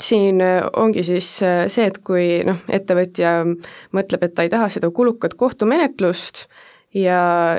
[0.00, 0.40] siin
[0.72, 1.26] ongi siis
[1.68, 3.44] see, et kui noh, ettevõtja
[3.92, 6.46] mõtleb, et ta ei taha seda kulukat kohtumenetlust
[6.94, 7.56] ja,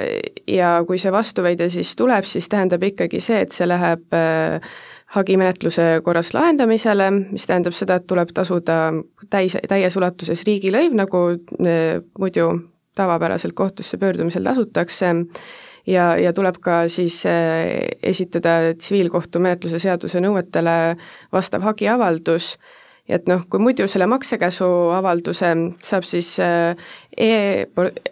[0.47, 4.73] ja kui see vastuväide siis tuleb, siis tähendab ikkagi see, et see läheb äh,
[5.13, 8.77] hagimenetluse korras lahendamisele, mis tähendab seda, et tuleb tasuda
[9.29, 11.75] täis, täies ulatuses riigilõiv, nagu e,
[12.19, 12.47] muidu
[12.97, 15.13] tavapäraselt kohtusse pöördumisel tasutakse,
[15.89, 17.35] ja, ja tuleb ka siis e,
[18.03, 20.77] esitada tsiviilkohtumenetluse seaduse nõuetele
[21.33, 22.55] vastav hagiavaldus
[23.09, 25.49] et noh, kui muidu selle maksekäsu avalduse
[25.83, 26.77] saab siis äh,
[27.11, 27.65] e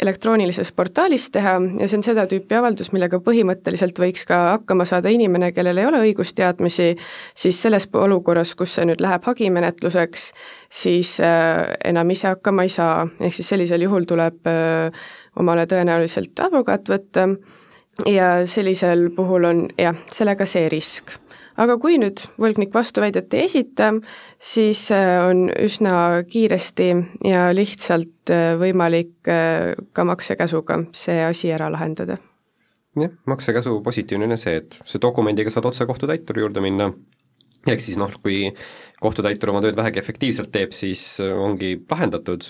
[0.03, 5.13] elektroonilises portaalis teha ja see on seda tüüpi avaldus, millega põhimõtteliselt võiks ka hakkama saada
[5.13, 6.91] inimene, kellel ei ole õigusteadmisi,
[7.35, 10.27] siis selles olukorras, kus see nüüd läheb hagimenetluseks,
[10.67, 15.03] siis äh, enam ise hakkama ei saa, ehk siis sellisel juhul tuleb äh,
[15.39, 17.29] omale tõenäoliselt advokaat võtta.
[18.07, 21.20] Ja sellisel puhul on jah, sellega see risk
[21.61, 23.91] aga kui nüüd võlgnik vastuväidet ei esita,
[24.41, 25.93] siis äh, on üsna
[26.29, 26.89] kiiresti
[27.27, 32.17] ja lihtsalt äh, võimalik äh, ka maksekäsuga see asi ära lahendada.
[32.99, 36.91] jah, maksekäsu positiivne on see, et see dokumendiga saad otse kohtutäituri juurde minna,
[37.67, 38.49] ehk siis noh, kui
[39.01, 42.49] kohtutäitur oma tööd vähegi efektiivselt teeb, siis ongi lahendatud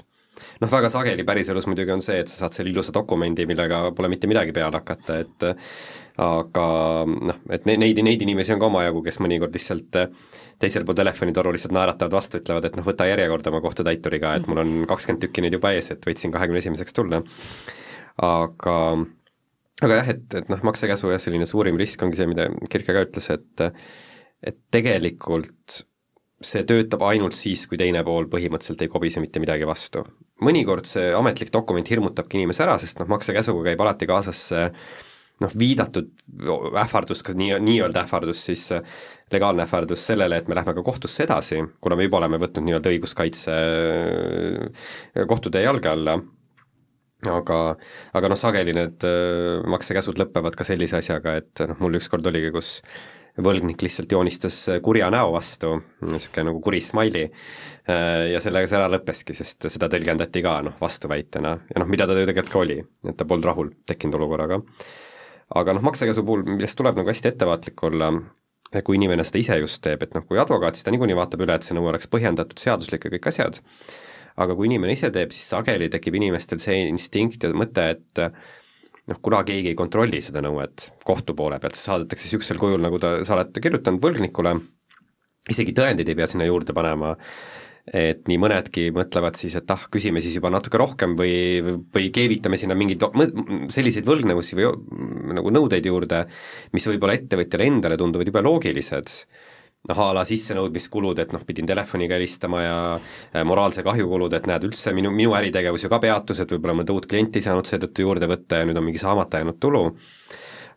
[0.62, 4.10] noh, väga sageli päriselus muidugi on see, et sa saad selle ilusa dokumendi, millega pole
[4.12, 5.48] mitte midagi peale hakata, et
[6.20, 6.66] aga
[7.08, 10.00] noh, et neid, neid, inimesi on ka omajagu, kes mõnikord lihtsalt
[10.62, 14.64] teisel pool telefonitoru lihtsalt naeratavad vastu, ütlevad, et noh, võta järjekorda oma kohtutäituriga, et mul
[14.64, 17.22] on kakskümmend tükki neid juba ees, et võitsin kahekümne esimeseks tulla.
[18.22, 18.78] aga
[19.82, 23.06] aga jah, et, et noh, maksekäsu jah, selline suurim risk ongi see, mida Kirke ka
[23.08, 23.70] ütles, et
[24.42, 25.84] et tegelikult
[26.42, 30.04] see töötab ainult siis, kui teine pool põhimõtteliselt ei kobise mitte midagi vastu.
[30.42, 34.66] mõnikord see ametlik dokument hirmutabki inimese ära, sest noh, maksekäsuga käib alati kaasas see
[35.42, 36.12] noh, viidatud
[36.84, 38.68] ähvardus, kas nii, nii-öelda ähvardus siis,
[39.34, 42.94] legaalne ähvardus sellele, et me lähme ka kohtusse edasi, kuna me juba oleme võtnud nii-öelda
[42.94, 43.56] õiguskaitse
[45.30, 46.18] kohtutee jalge alla,
[47.32, 47.62] aga,
[48.18, 49.08] aga noh, sageli need
[49.72, 52.80] maksekäsud lõpevad ka sellise asjaga, et noh, mul ükskord oligi, kus
[53.40, 57.30] võlgnik lihtsalt joonistas kurja näo vastu, niisugune nagu kuri smiley,
[58.32, 62.18] ja sellega see ära lõppeski, sest seda tõlgendati ka noh, vastuväitena ja noh, mida ta
[62.18, 64.60] tegelikult ka oli, et ta polnud rahul tekkinud olukorraga.
[65.56, 68.12] Aga noh, maksekäsu puhul, millest tuleb nagu hästi ettevaatlik olla,
[68.86, 71.58] kui inimene seda ise just teeb, et noh, kui advokaat, siis ta niikuinii vaatab üle,
[71.58, 73.60] et see nõue oleks põhjendatud, seaduslik ja kõik asjad,
[74.40, 78.24] aga kui inimene ise teeb, siis sageli tekib inimestel see instinkt ja mõte, et
[79.12, 83.02] noh, kuna keegi ei kontrolli seda nõuet kohtu poole pealt, see saadetakse niisugusel kujul, nagu
[83.02, 84.56] ta, sa oled kirjutanud võlgnikule,
[85.52, 87.16] isegi tõendeid ei pea sinna juurde panema,
[87.90, 92.60] et nii mõnedki mõtlevad siis, et ah, küsime siis juba natuke rohkem või, või keevitame
[92.60, 93.04] sinna mingeid
[93.74, 94.70] selliseid võlgnevusi või
[95.38, 96.26] nagu nõudeid juurde,
[96.76, 99.16] mis võib-olla ettevõtjale endale tunduvad jube loogilised.
[99.90, 104.46] Noh, a la sissenõudmiskulud, et noh, pidin telefoniga helistama ja äh, moraalse kahju kulud, et
[104.46, 107.66] näed, üldse minu, minu äritegevus ju ka peatus, et võib-olla mõnda uut klienti ei saanud
[107.66, 109.88] seetõttu juurde võtta ja nüüd on mingi saamata jäänud tulu,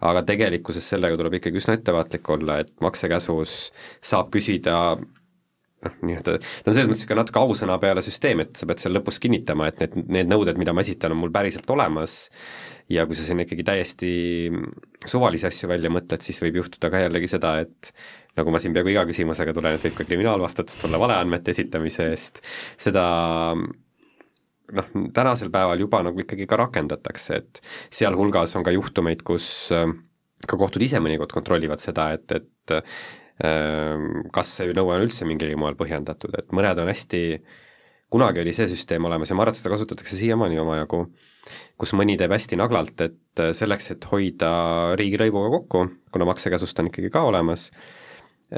[0.08, 3.58] aga tegelikkuses sellega tuleb ikkagi üsna ettevaatlik olla, et maksekäsus
[4.00, 4.78] saab küsida
[5.84, 8.96] noh, nii-öelda ta on selles mõttes niisugune natuke ausõna peale süsteem, et sa pead seal
[8.96, 12.24] lõpus kinnitama, et need, need nõuded, mida ma esitan, on mul päriselt olemas.
[12.92, 14.10] Ja kui sa sinna ikkagi täiesti
[15.08, 17.94] suvalisi asju välja mõtled, siis võib juhtuda ka jällegi seda, et
[18.36, 22.42] nagu ma siin peaaegu iga küsimusega tulen, et võib ka kriminaalvastutus tulla valeandmete esitamise eest,
[22.80, 23.06] seda
[24.74, 27.62] noh, tänasel päeval juba nagu ikkagi ka rakendatakse, et
[27.94, 29.88] sealhulgas on ka juhtumeid, kus äh,
[30.48, 32.76] ka kohtud ise mõnikord kontrollivad seda, et, et
[33.38, 37.22] kas see nõue on üldse mingil moel põhjendatud, et mõned on hästi,
[38.14, 41.00] kunagi oli see süsteem olemas ja ma arvan, et seda kasutatakse siiamaani omajagu,
[41.80, 44.52] kus mõni teeb hästi naglalt, et selleks, et hoida
[45.00, 47.70] riigilõivuga kokku, kuna maksekäsust on ikkagi ka olemas,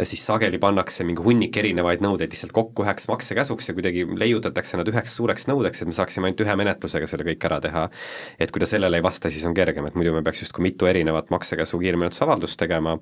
[0.04, 4.88] siis sageli pannakse mingi hunnik erinevaid nõudeid lihtsalt kokku üheks maksekäsuks ja kuidagi leiutatakse nad
[4.90, 7.88] üheks suureks nõudeks, et me saaksime ainult ühe menetlusega selle kõik ära teha.
[8.38, 10.87] et kui ta sellele ei vasta, siis on kergem, et muidu me peaks justkui mitu
[10.87, 12.98] erinevat maksekäsu kiirmenetlusavaldust tegema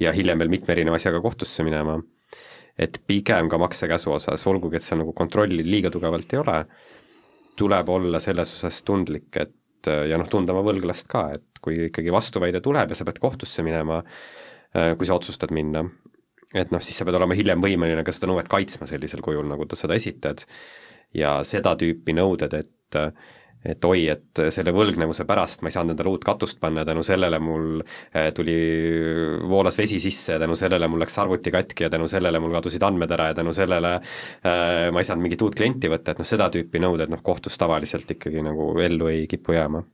[0.00, 2.00] ja hiljem veel mitme erineva asjaga kohtusse minema.
[2.78, 6.64] et pigem ka maksekäsu osas, olgugi et seal nagu kontrolli liiga tugevalt ei ole,
[7.56, 12.12] tuleb olla selles osas tundlik, et ja noh, tunda oma võlglast ka, et kui ikkagi
[12.12, 14.02] vastuväide tuleb ja sa pead kohtusse minema,
[14.74, 15.84] kui sa otsustad minna.
[16.54, 19.66] et noh, siis sa pead olema hiljem võimeline ka seda nõuet kaitsma sellisel kujul, nagu
[19.66, 20.44] ta seda esitad.
[21.14, 23.00] ja seda tüüpi nõuded, et
[23.64, 27.38] et oi, et selle võlgnevuse pärast ma ei saanud endale uut katust panna tänu sellele
[27.40, 28.56] mul äh, tuli,
[29.48, 32.84] voolas vesi sisse ja tänu sellele mul läks arvuti katki ja tänu sellele mul kadusid
[32.84, 36.28] andmed ära ja tänu sellele äh, ma ei saanud mingit uut klienti võtta, et noh,
[36.28, 39.84] seda tüüpi nõuded noh, kohtus tavaliselt ikkagi nagu ellu ei kipu jääma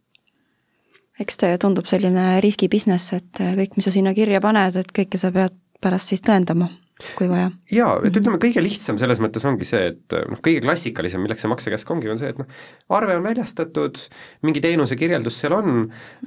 [1.21, 5.21] eks ta tundub selline riski business, et kõik, mis sa sinna kirja paned, et kõike
[5.21, 6.69] sa pead pärast siis tõendama,
[7.17, 7.49] kui vaja.
[7.73, 11.51] jaa, et ütleme, kõige lihtsam selles mõttes ongi see, et noh, kõige klassikalisem, milleks see
[11.53, 12.49] maksekäsk ongi, on see, et noh,
[12.97, 14.03] arve on väljastatud,
[14.45, 15.71] mingi teenuse kirjeldus seal on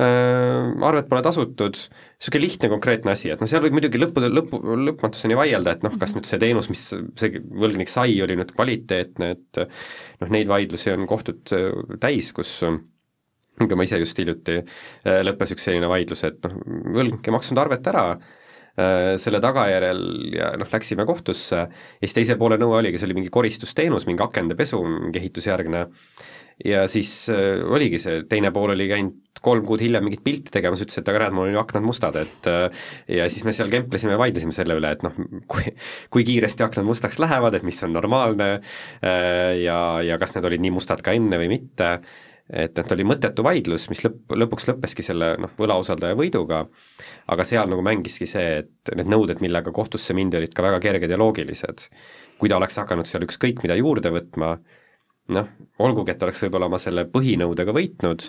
[0.02, 4.62] äh,, arvet pole tasutud, niisugune lihtne konkreetne asi, et noh, seal võib muidugi lõppude, lõpu,
[4.88, 9.34] lõpmatuseni vaielda, et noh, kas nüüd see teenus, mis see võlgnik sai, oli nüüd kvaliteetne,
[9.38, 11.54] et noh, neid vaidlusi on kohtud
[12.02, 12.58] täis, kus
[13.62, 14.62] aga ma ise just hiljuti,
[15.06, 16.56] äh, lõppes üks selline vaidlus, et noh,
[16.98, 18.06] võlgnik ei maksnud arvet ära,
[18.74, 21.66] äh, selle tagajärjel ja noh, läksime kohtusse.
[21.68, 25.84] Ja siis teise poole nõue oligi, see oli mingi koristusteenus, mingi akende pesu, mingi ehitusjärgne,
[26.66, 30.82] ja siis äh, oligi see, teine pool oli käinud kolm kuud hiljem mingit pilti tegemas,
[30.82, 32.46] ütles, et aga näed, mul on ju aknad mustad, et
[33.12, 35.18] ja siis me seal kemplesime ja vaidlesime selle üle, et noh,
[35.52, 35.74] kui,
[36.14, 38.48] kui kiiresti aknad mustaks lähevad, et mis on normaalne
[39.04, 41.90] ja, ja kas need olid nii mustad ka enne või mitte
[42.50, 46.64] et, et oli mõttetu vaidlus, mis lõpp, lõpuks lõppeski selle noh, võlausaldaja võiduga,
[47.32, 51.12] aga seal nagu mängiski see, et need nõuded, millega kohtusse mindi, olid ka väga kerged
[51.12, 51.88] ja loogilised.
[52.38, 54.58] kui ta oleks hakanud seal ükskõik mida juurde võtma,
[55.32, 58.26] noh, olgugi, et oleks võib-olla oma selle põhinõudega võitnud,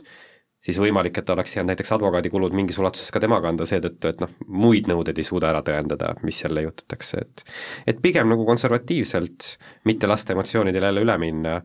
[0.65, 4.31] siis võimalik, et oleks jäänud näiteks advokaadikulud mingis ulatuses ka tema kanda seetõttu, et noh,
[4.47, 7.45] muid nõudeid ei suuda ära tõendada, mis jälle juhtutakse, et
[7.91, 9.57] et pigem nagu konservatiivselt,
[9.91, 11.59] mitte lasta emotsioonidele jälle üle minna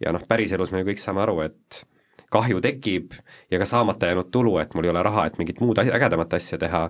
[0.00, 1.84] ja noh, päriselus me ju kõik saame aru, et
[2.34, 3.14] kahju tekib
[3.52, 6.34] ja ka saamata jäänud tulu, et mul ei ole raha, et mingit muud asja, ägedamat
[6.38, 6.84] asja teha,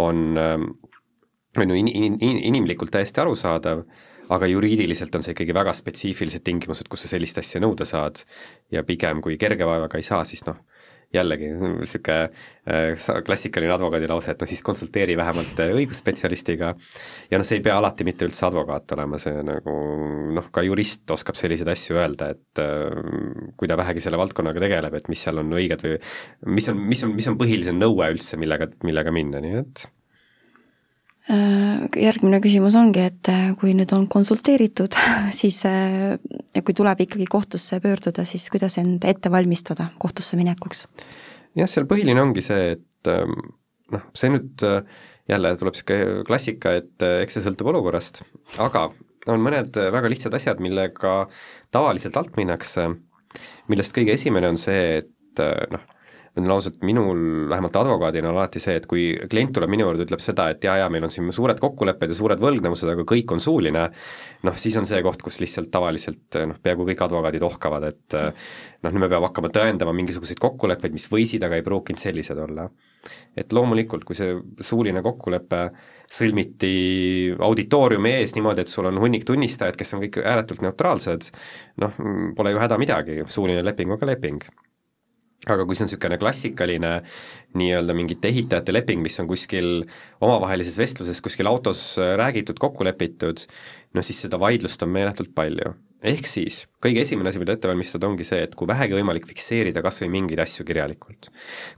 [0.00, 0.24] on,
[1.58, 3.84] on ju in, in, in, inimlikult täiesti arusaadav,
[4.34, 8.22] aga juriidiliselt on see ikkagi väga spetsiifilised tingimused, kus sa sellist asja nõuda saad.
[8.72, 10.62] Ja pigem kui kerge vaevaga ei saa, siis noh,
[11.14, 12.18] jällegi niisugune
[12.68, 16.74] äh, klassikaline advokaadi lause, et noh, siis konsulteeri vähemalt äh, õigusspetsialistiga.
[17.30, 19.76] Ja noh, see ei pea alati mitte üldse advokaat olema, see nagu
[20.36, 24.98] noh, ka jurist oskab selliseid asju öelda, et äh, kui ta vähegi selle valdkonnaga tegeleb,
[24.98, 25.98] et mis seal on õiged või
[26.58, 29.86] mis on, mis on, mis on põhiline nõue üldse, millega, millega minna, nii et
[31.24, 34.96] järgmine küsimus ongi, et äh, kui nüüd on konsulteeritud,
[35.40, 36.16] siis äh,
[36.54, 40.84] ja kui tuleb ikkagi kohtusse pöörduda, siis kuidas end ette valmistada kohtusse minekuks?
[41.54, 43.38] jah, seal põhiline ongi see, et ähm,
[43.94, 44.66] noh, see nüüd
[45.30, 48.20] jälle tuleb niisugune klassika, et eks see sõltub olukorrast,
[48.60, 48.88] aga
[49.32, 51.22] on mõned väga lihtsad asjad, millega
[51.72, 52.90] tavaliselt alt minnakse,
[53.72, 55.86] millest kõige esimene on see, et noh,
[56.34, 60.22] ütlen ausalt, minul vähemalt advokaadina on alati see, et kui klient tuleb minu juurde, ütleb
[60.22, 63.42] seda, et jaa, jaa, meil on siin suured kokkulepped ja suured võlgnevused, aga kõik on
[63.42, 63.84] suuline,
[64.46, 68.90] noh, siis on see koht, kus lihtsalt tavaliselt noh, peaaegu kõik advokaadid ohkavad, et noh,
[68.90, 72.66] nüüd me peame hakkama tõendama mingisuguseid kokkuleppeid, mis võisid, aga ei pruukinud sellised olla.
[73.36, 74.32] et loomulikult, kui see
[74.64, 75.58] suuline kokkulepe
[76.10, 81.30] sõlmiti auditooriumi ees niimoodi, et sul on hunnik tunnistajaid, kes on kõik ääretult neutraalsed,
[81.84, 82.04] noh,
[82.34, 84.63] pole ju häda midagi, suuline leping on ka leping
[85.50, 86.92] aga kui see on niisugune klassikaline
[87.58, 89.84] nii-öelda mingite ehitajate leping, mis on kuskil
[90.24, 93.44] omavahelises vestluses kuskil autos äh, räägitud, kokku lepitud,
[93.94, 95.74] no siis seda vaidlust on meeletult palju.
[96.04, 99.80] ehk siis kõige esimene asi, mida ette valmistada, ongi see, et kui vähegi võimalik fikseerida
[99.84, 101.30] kas või mingeid asju kirjalikult.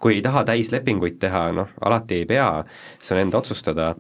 [0.03, 2.49] kui ei taha täislepinguid teha, noh, alati ei pea,
[3.01, 3.93] see on enda otsustada,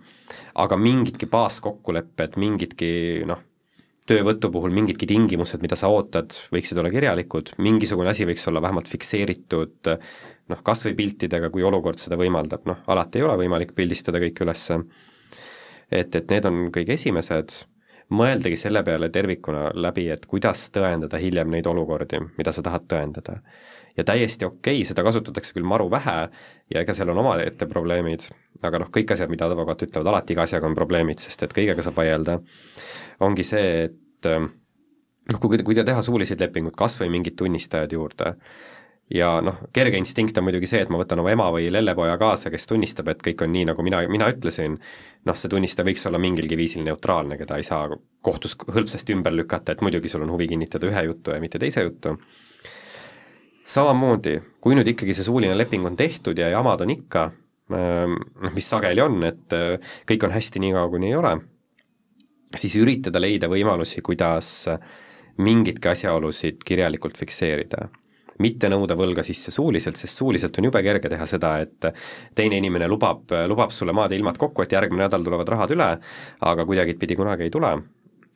[0.55, 2.91] aga mingidki baaskokkulepped, mingidki
[3.27, 3.43] noh,
[4.07, 8.89] töövõtu puhul mingidki tingimused, mida sa ootad, võiksid olla kirjalikud, mingisugune asi võiks olla vähemalt
[8.91, 9.91] fikseeritud
[10.53, 14.47] noh, kas või piltidega, kui olukord seda võimaldab, noh, alati ei ole võimalik pildistada kõike
[14.47, 14.67] üles,
[15.91, 17.59] et, et need on kõige esimesed,
[18.15, 23.41] mõeldagi selle peale tervikuna läbi, et kuidas tõendada hiljem neid olukordi, mida sa tahad tõendada.
[23.97, 26.29] ja täiesti okei okay,, seda kasutatakse küll maru vähe
[26.75, 28.29] ja ega seal on omaette probleemid,
[28.63, 31.83] aga noh, kõik asjad, mida advokaat ütlevad, alati iga asjaga on probleemid, sest et kõigega
[31.83, 32.39] saab vaielda
[33.21, 34.51] ongi see, et ähm,
[35.33, 38.37] noh, kui, kui teha suulised lepingud, kas või mingid tunnistajad juurde,
[39.15, 42.51] ja noh, kerge instinkt on muidugi see, et ma võtan oma ema või lellepoja kaasa,
[42.51, 44.79] kes tunnistab, et kõik on nii, nagu mina, mina ütlesin,
[45.29, 47.87] noh, see tunnistaja võiks olla mingilgi viisil neutraalne, keda ei saa
[48.27, 51.87] kohtus hõlpsasti ümber lükata, et muidugi sul on huvi kinnitada ühe jutu ja mitte teise
[51.87, 52.17] jutu.
[53.67, 57.31] samamoodi, kui nüüd ikkagi see suuline leping on tehtud ja jamad on ikka,
[57.75, 61.35] ähm, noh, mis sageli on, et äh, kõik on hästi nii kaua, kuni ei ole
[62.55, 64.69] siis üritada leida võimalusi, kuidas
[65.43, 67.89] mingitki asjaolusid kirjalikult fikseerida.
[68.43, 71.91] Mitte nõuda võlga sisse suuliselt, sest suuliselt on jube kerge teha seda, et
[72.37, 75.91] teine inimene lubab, lubab sulle maad ja ilmad kokku, et järgmine nädal tulevad rahad üle,
[76.51, 77.77] aga kuidagipidi kunagi ei tule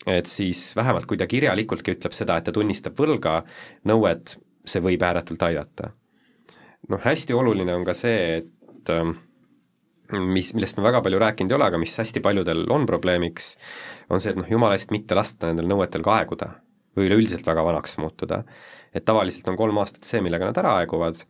[0.09, 3.43] et siis vähemalt, kui ta kirjalikultki ütleb seda, et ta tunnistab võlga,
[3.89, 5.91] nõuet, see võib ääretult aidata.
[6.89, 8.93] noh, hästi oluline on ka see, et
[10.11, 13.53] mis, millest me väga palju rääkinud ei ole, aga mis hästi paljudel on probleemiks,
[14.11, 16.51] on see, et noh, jumala eest mitte lasta nendel nõuetel ka aeguda
[16.97, 18.43] või üleüldiselt väga vanaks muutuda.
[18.95, 21.23] Et tavaliselt on kolm aastat see, millega nad ära aeguvad,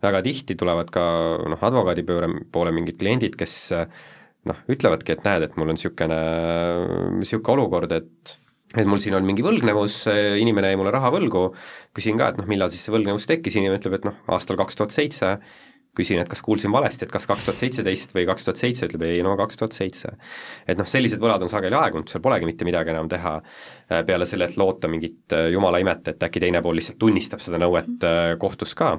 [0.00, 1.04] väga tihti tulevad ka
[1.50, 3.56] noh, advokaadipööre poole mingid kliendid, kes
[4.48, 6.20] noh, ütlevadki, et näed, et mul on niisugune,
[7.20, 8.38] niisugune olukord, et
[8.78, 10.04] et mul siin on mingi võlgnevus,
[10.38, 11.48] inimene jäi mulle raha võlgu,
[11.96, 14.78] küsin ka, et noh, millal siis see võlgnevus tekkis, inimene ütleb, et noh, aastal kaks
[14.78, 15.32] tuhat seitse,
[15.96, 19.04] küsin, et kas kuulsin valesti, et kas kaks tuhat seitseteist või kaks tuhat seitse, ütleb
[19.08, 20.12] ei, no kaks tuhat seitse.
[20.68, 24.28] et noh, sellised võlad on sageli aegunud, seal polegi mitte midagi enam teha, äh, peale
[24.28, 28.06] selle, et loota mingit äh, jumala imet, et äkki teine pool lihtsalt tunnistab seda nõuet
[28.06, 28.96] äh, kohtus ka.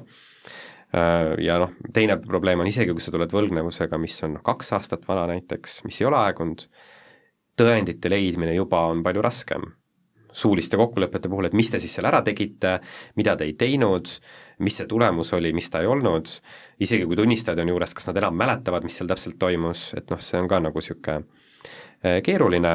[0.92, 5.06] Ja noh, teine probleem on isegi, kui sa tuled võlgnevusega, mis on noh, kaks aastat
[5.08, 6.66] vana näiteks, mis ei ole aegunud,
[7.56, 9.72] tõendite leidmine juba on palju raskem.
[10.32, 12.78] suuliste kokkulepete puhul, et mis te siis seal ära tegite,
[13.20, 14.08] mida te ei teinud,
[14.64, 16.30] mis see tulemus oli, mis ta ei olnud,
[16.82, 20.20] isegi kui tunnistajad on juures, kas nad enam mäletavad, mis seal täpselt toimus, et noh,
[20.22, 22.74] see on ka nagu niisugune äh, keeruline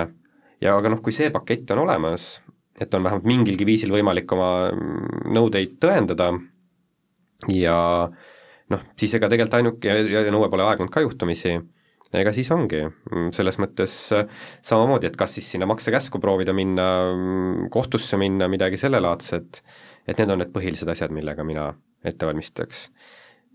[0.64, 2.38] ja aga noh, kui see pakett on olemas,
[2.80, 6.32] et on vähemalt mingilgi viisil võimalik oma mm, nõudeid tõendada,
[7.52, 7.78] ja
[8.74, 11.58] noh, siis ega tegelikult ainuke ja, ja nõue pole aegunud ka juhtumisi,
[12.18, 12.86] ega siis ongi,
[13.36, 13.94] selles mõttes
[14.66, 16.88] samamoodi, et kas siis sinna maksekäsku proovida minna,
[17.74, 19.62] kohtusse minna, midagi sellelaadset,
[20.08, 21.70] et need on need põhilised asjad, millega mina
[22.08, 22.88] ette valmistaks.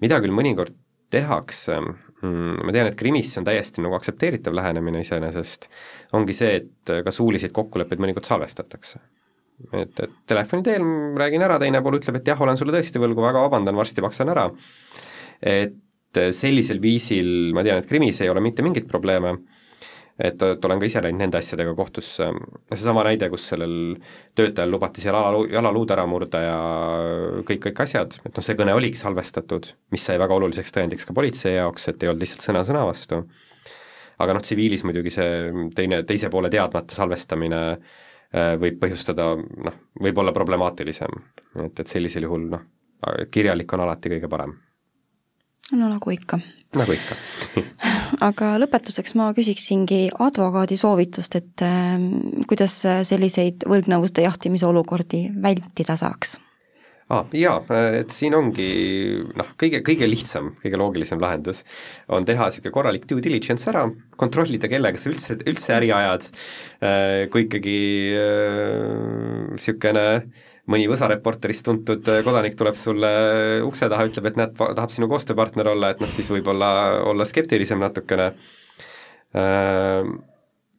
[0.02, 0.74] Mida küll mõnikord
[1.12, 5.68] tehakse, mm, ma tean, et Krimis on täiesti nagu aktsepteeritav lähenemine iseenesest,
[6.16, 9.02] ongi see, et ka suuliseid kokkuleppeid mõnikord salvestatakse
[9.70, 10.84] et, et telefoni teel
[11.18, 14.32] räägin ära, teine pool ütleb, et jah, olen sulle tõesti võlgu, väga vabandan, varsti maksan
[14.32, 14.48] ära.
[15.42, 15.78] et
[16.36, 19.36] sellisel viisil, ma tean, et Krimis ei ole mitte mingeid probleeme,
[20.18, 22.28] et, et olen ka ise läinud nende asjadega kohtusse,
[22.72, 23.74] seesama näide, kus sellel
[24.38, 26.58] töötajal lubati seal jalaluu, jalaluud ära murda ja
[27.48, 31.16] kõik, kõik asjad, et noh, see kõne oligi salvestatud, mis sai väga oluliseks tõendiks ka
[31.16, 33.24] politsei jaoks, et ei olnud lihtsalt sõna sõna vastu.
[34.22, 37.62] aga noh, tsiviilis muidugi see teine, teise poole teadmata salvestamine
[38.32, 41.18] Äh, võib põhjustada noh, võib olla problemaatilisem,
[41.66, 42.62] et, et sellisel juhul noh,
[43.30, 44.54] kirjalik on alati kõige parem.
[45.72, 46.38] No nagu ikka.
[46.78, 47.16] nagu ikka
[48.28, 51.98] aga lõpetuseks ma küsiksingi advokaadi soovitust, et äh,
[52.48, 56.38] kuidas selliseid võlgnevuste jahtimise olukordi vältida saaks
[57.12, 57.26] ah,.
[57.36, 57.58] Jaa,
[57.98, 58.68] et siin ongi
[59.36, 61.64] noh, kõige, kõige lihtsam, kõige loogilisem lahendus
[62.12, 63.84] on teha niisugune korralik due diligence ära,
[64.20, 66.30] kontrollida, kellega sa üldse, üldse äri ajad,
[66.80, 67.76] äh, kui ikkagi
[69.52, 73.12] niisugune äh, mõni Võsa Reporterist tuntud äh, kodanik tuleb sulle
[73.66, 76.72] ukse taha, ütleb, et näed, tahab sinu koostööpartner olla, et noh, siis võib-olla
[77.10, 78.32] olla skeptilisem natukene.
[79.32, 80.12] Äh,,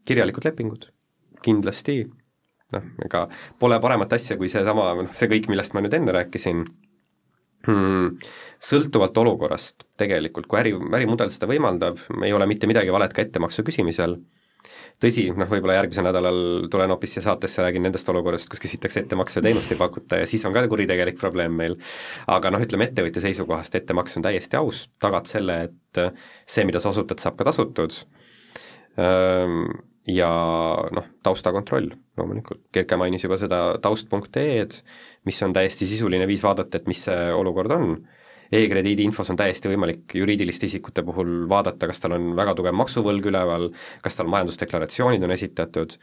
[0.08, 0.90] kirjalikud lepingud,
[1.44, 2.04] kindlasti
[2.74, 3.28] noh, ega
[3.62, 6.66] pole paremat asja kui seesama, noh, see kõik, millest ma nüüd enne rääkisin.
[7.64, 8.18] Hmm,,
[8.60, 13.64] sõltuvalt olukorrast tegelikult, kui äri, ärimudel seda võimaldab, ei ole mitte midagi valet ka ettemaksu
[13.64, 14.18] küsimisel,
[15.04, 16.40] tõsi, noh võib-olla järgmisel nädalal
[16.72, 20.28] tulen hoopis siia saatesse, räägin nendest olukorrast, kus küsitakse ettemaksu ja teenust ei pakuta ja
[20.30, 21.78] siis on ka kuritegelik probleem meil.
[22.28, 26.04] aga noh, ütleme ettevõtja seisukohast ettemaks on täiesti aus, tagad selle, et
[26.46, 28.04] see, mida sa osutad, saab ka tasutud.
[30.04, 30.30] Ja
[30.94, 34.84] noh, taustakontroll loomulikult, Kerke mainis juba seda taust.ee-d,
[35.26, 37.96] mis on täiesti sisuline viis vaadata, et mis see olukord on
[38.54, 43.28] e-krediidi infos on täiesti võimalik juriidiliste isikute puhul vaadata, kas tal on väga tugev maksuvõlg
[43.32, 43.70] üleval,
[44.04, 45.96] kas tal majandusdeklaratsioonid on esitatud,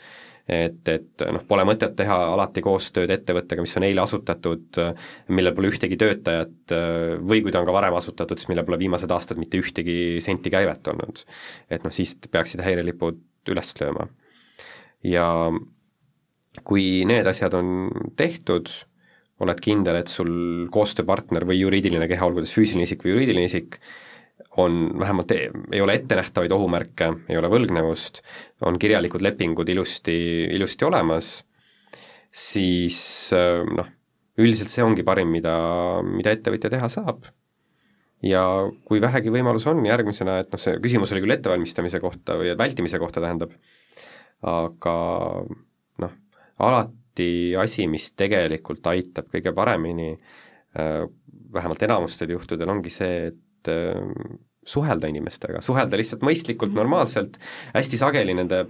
[0.50, 4.80] et, et noh, pole mõtet teha alati koostööd ettevõttega, mis on eile asutatud,
[5.30, 6.76] millel pole ühtegi töötajat
[7.22, 10.52] või kui ta on ka varem asutatud, siis millel pole viimased aastad mitte ühtegi senti
[10.52, 11.24] käivet olnud.
[11.70, 13.20] et noh, siis peaksid häirelipud
[13.50, 14.08] üles lööma.
[15.06, 15.26] ja
[16.66, 18.70] kui need asjad on tehtud,
[19.40, 23.48] oled kindel, et sul koostööpartner või juriidiline keha, olgu ta siis füüsiline isik või juriidiline
[23.48, 23.78] isik,
[24.60, 28.20] on vähemalt, ei ole ettenähtavaid ohumärke, ei ole võlgnevust,
[28.66, 30.16] on kirjalikud lepingud ilusti,
[30.56, 31.32] ilusti olemas,
[32.34, 33.00] siis
[33.76, 33.88] noh,
[34.40, 35.54] üldiselt see ongi parim, mida,
[36.06, 37.28] mida ettevõtja teha saab.
[38.26, 38.42] Ja
[38.84, 43.00] kui vähegi võimalus on järgmisena, et noh, see küsimus oli küll ettevalmistamise kohta või vältimise
[43.00, 43.54] kohta, tähendab,
[44.44, 44.96] aga
[46.04, 46.16] noh,
[46.60, 46.99] alati
[47.60, 50.12] asi, mis tegelikult aitab kõige paremini,
[50.78, 51.02] äh,
[51.52, 57.38] vähemalt enamustel juhtudel, ongi see, et äh, suhelda inimestega, suhelda lihtsalt mõistlikult, normaalselt,
[57.72, 58.60] hästi sageli nende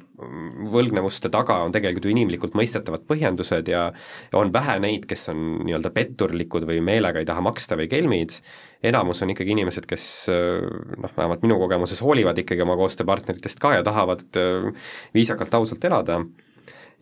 [0.71, 3.89] võlgnevuste taga on tegelikult ju inimlikult mõistetavad põhjendused ja
[4.39, 8.39] on vähe neid, kes on nii-öelda petturlikud või meelega ei taha maksta või kelmid,
[8.87, 13.83] enamus on ikkagi inimesed, kes noh, vähemalt minu kogemuses hoolivad ikkagi oma koostööpartneritest ka ja
[13.87, 14.25] tahavad
[15.17, 16.21] viisakalt, ausalt elada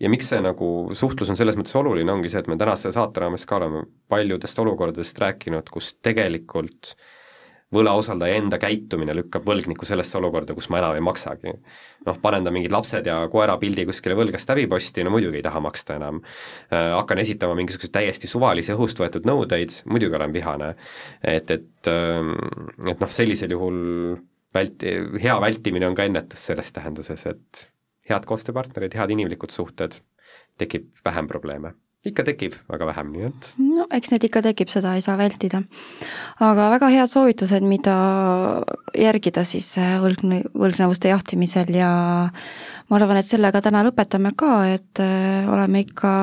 [0.01, 3.25] ja miks see nagu suhtlus on selles mõttes oluline, ongi see, et me tänase saate
[3.25, 6.95] raames ka oleme paljudest olukordadest rääkinud, kus tegelikult
[7.75, 11.53] võlausaldaja enda käitumine lükkab võlgniku sellesse olukorda, kus ma enam ei maksagi.
[12.07, 15.61] noh, panen ta mingid lapsed ja koera pildi kuskile võlgast häbiposti, no muidugi ei taha
[15.61, 16.23] maksta enam
[16.71, 20.75] hakkan esitama mingisuguseid täiesti suvalisi õhust võetud nõudeid, muidugi olen vihane.
[21.23, 23.83] et, et et noh, sellisel juhul
[24.55, 27.69] välti-, hea vältimine on ka ennetus selles tähenduses, et
[28.09, 30.01] head koostööpartnerid, head inimlikud suhted,
[30.59, 31.75] tekib vähem probleeme
[32.07, 33.49] ikka tekib, aga vähem, nii et.
[33.59, 35.63] no eks neid ikka tekib, seda ei saa vältida.
[36.45, 37.97] aga väga head soovitused, mida
[38.97, 41.91] järgida siis äh, võlgne, võlgnevuste jahtimisel ja
[42.31, 46.15] ma arvan, et sellega täna lõpetame ka, et äh, oleme ikka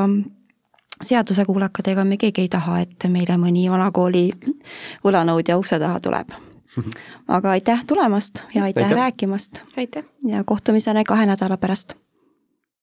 [1.03, 4.29] seadusekuulakad, ega me keegi ei taha, et meile mõni vanakooli
[5.03, 6.31] võlanõudja ukse taha tuleb.
[7.27, 8.97] Aga aitäh tulemast ja aitäh, aitäh.
[8.97, 10.03] rääkimast aitäh!
[10.27, 11.93] ja kohtumiseni kahe nädala pärast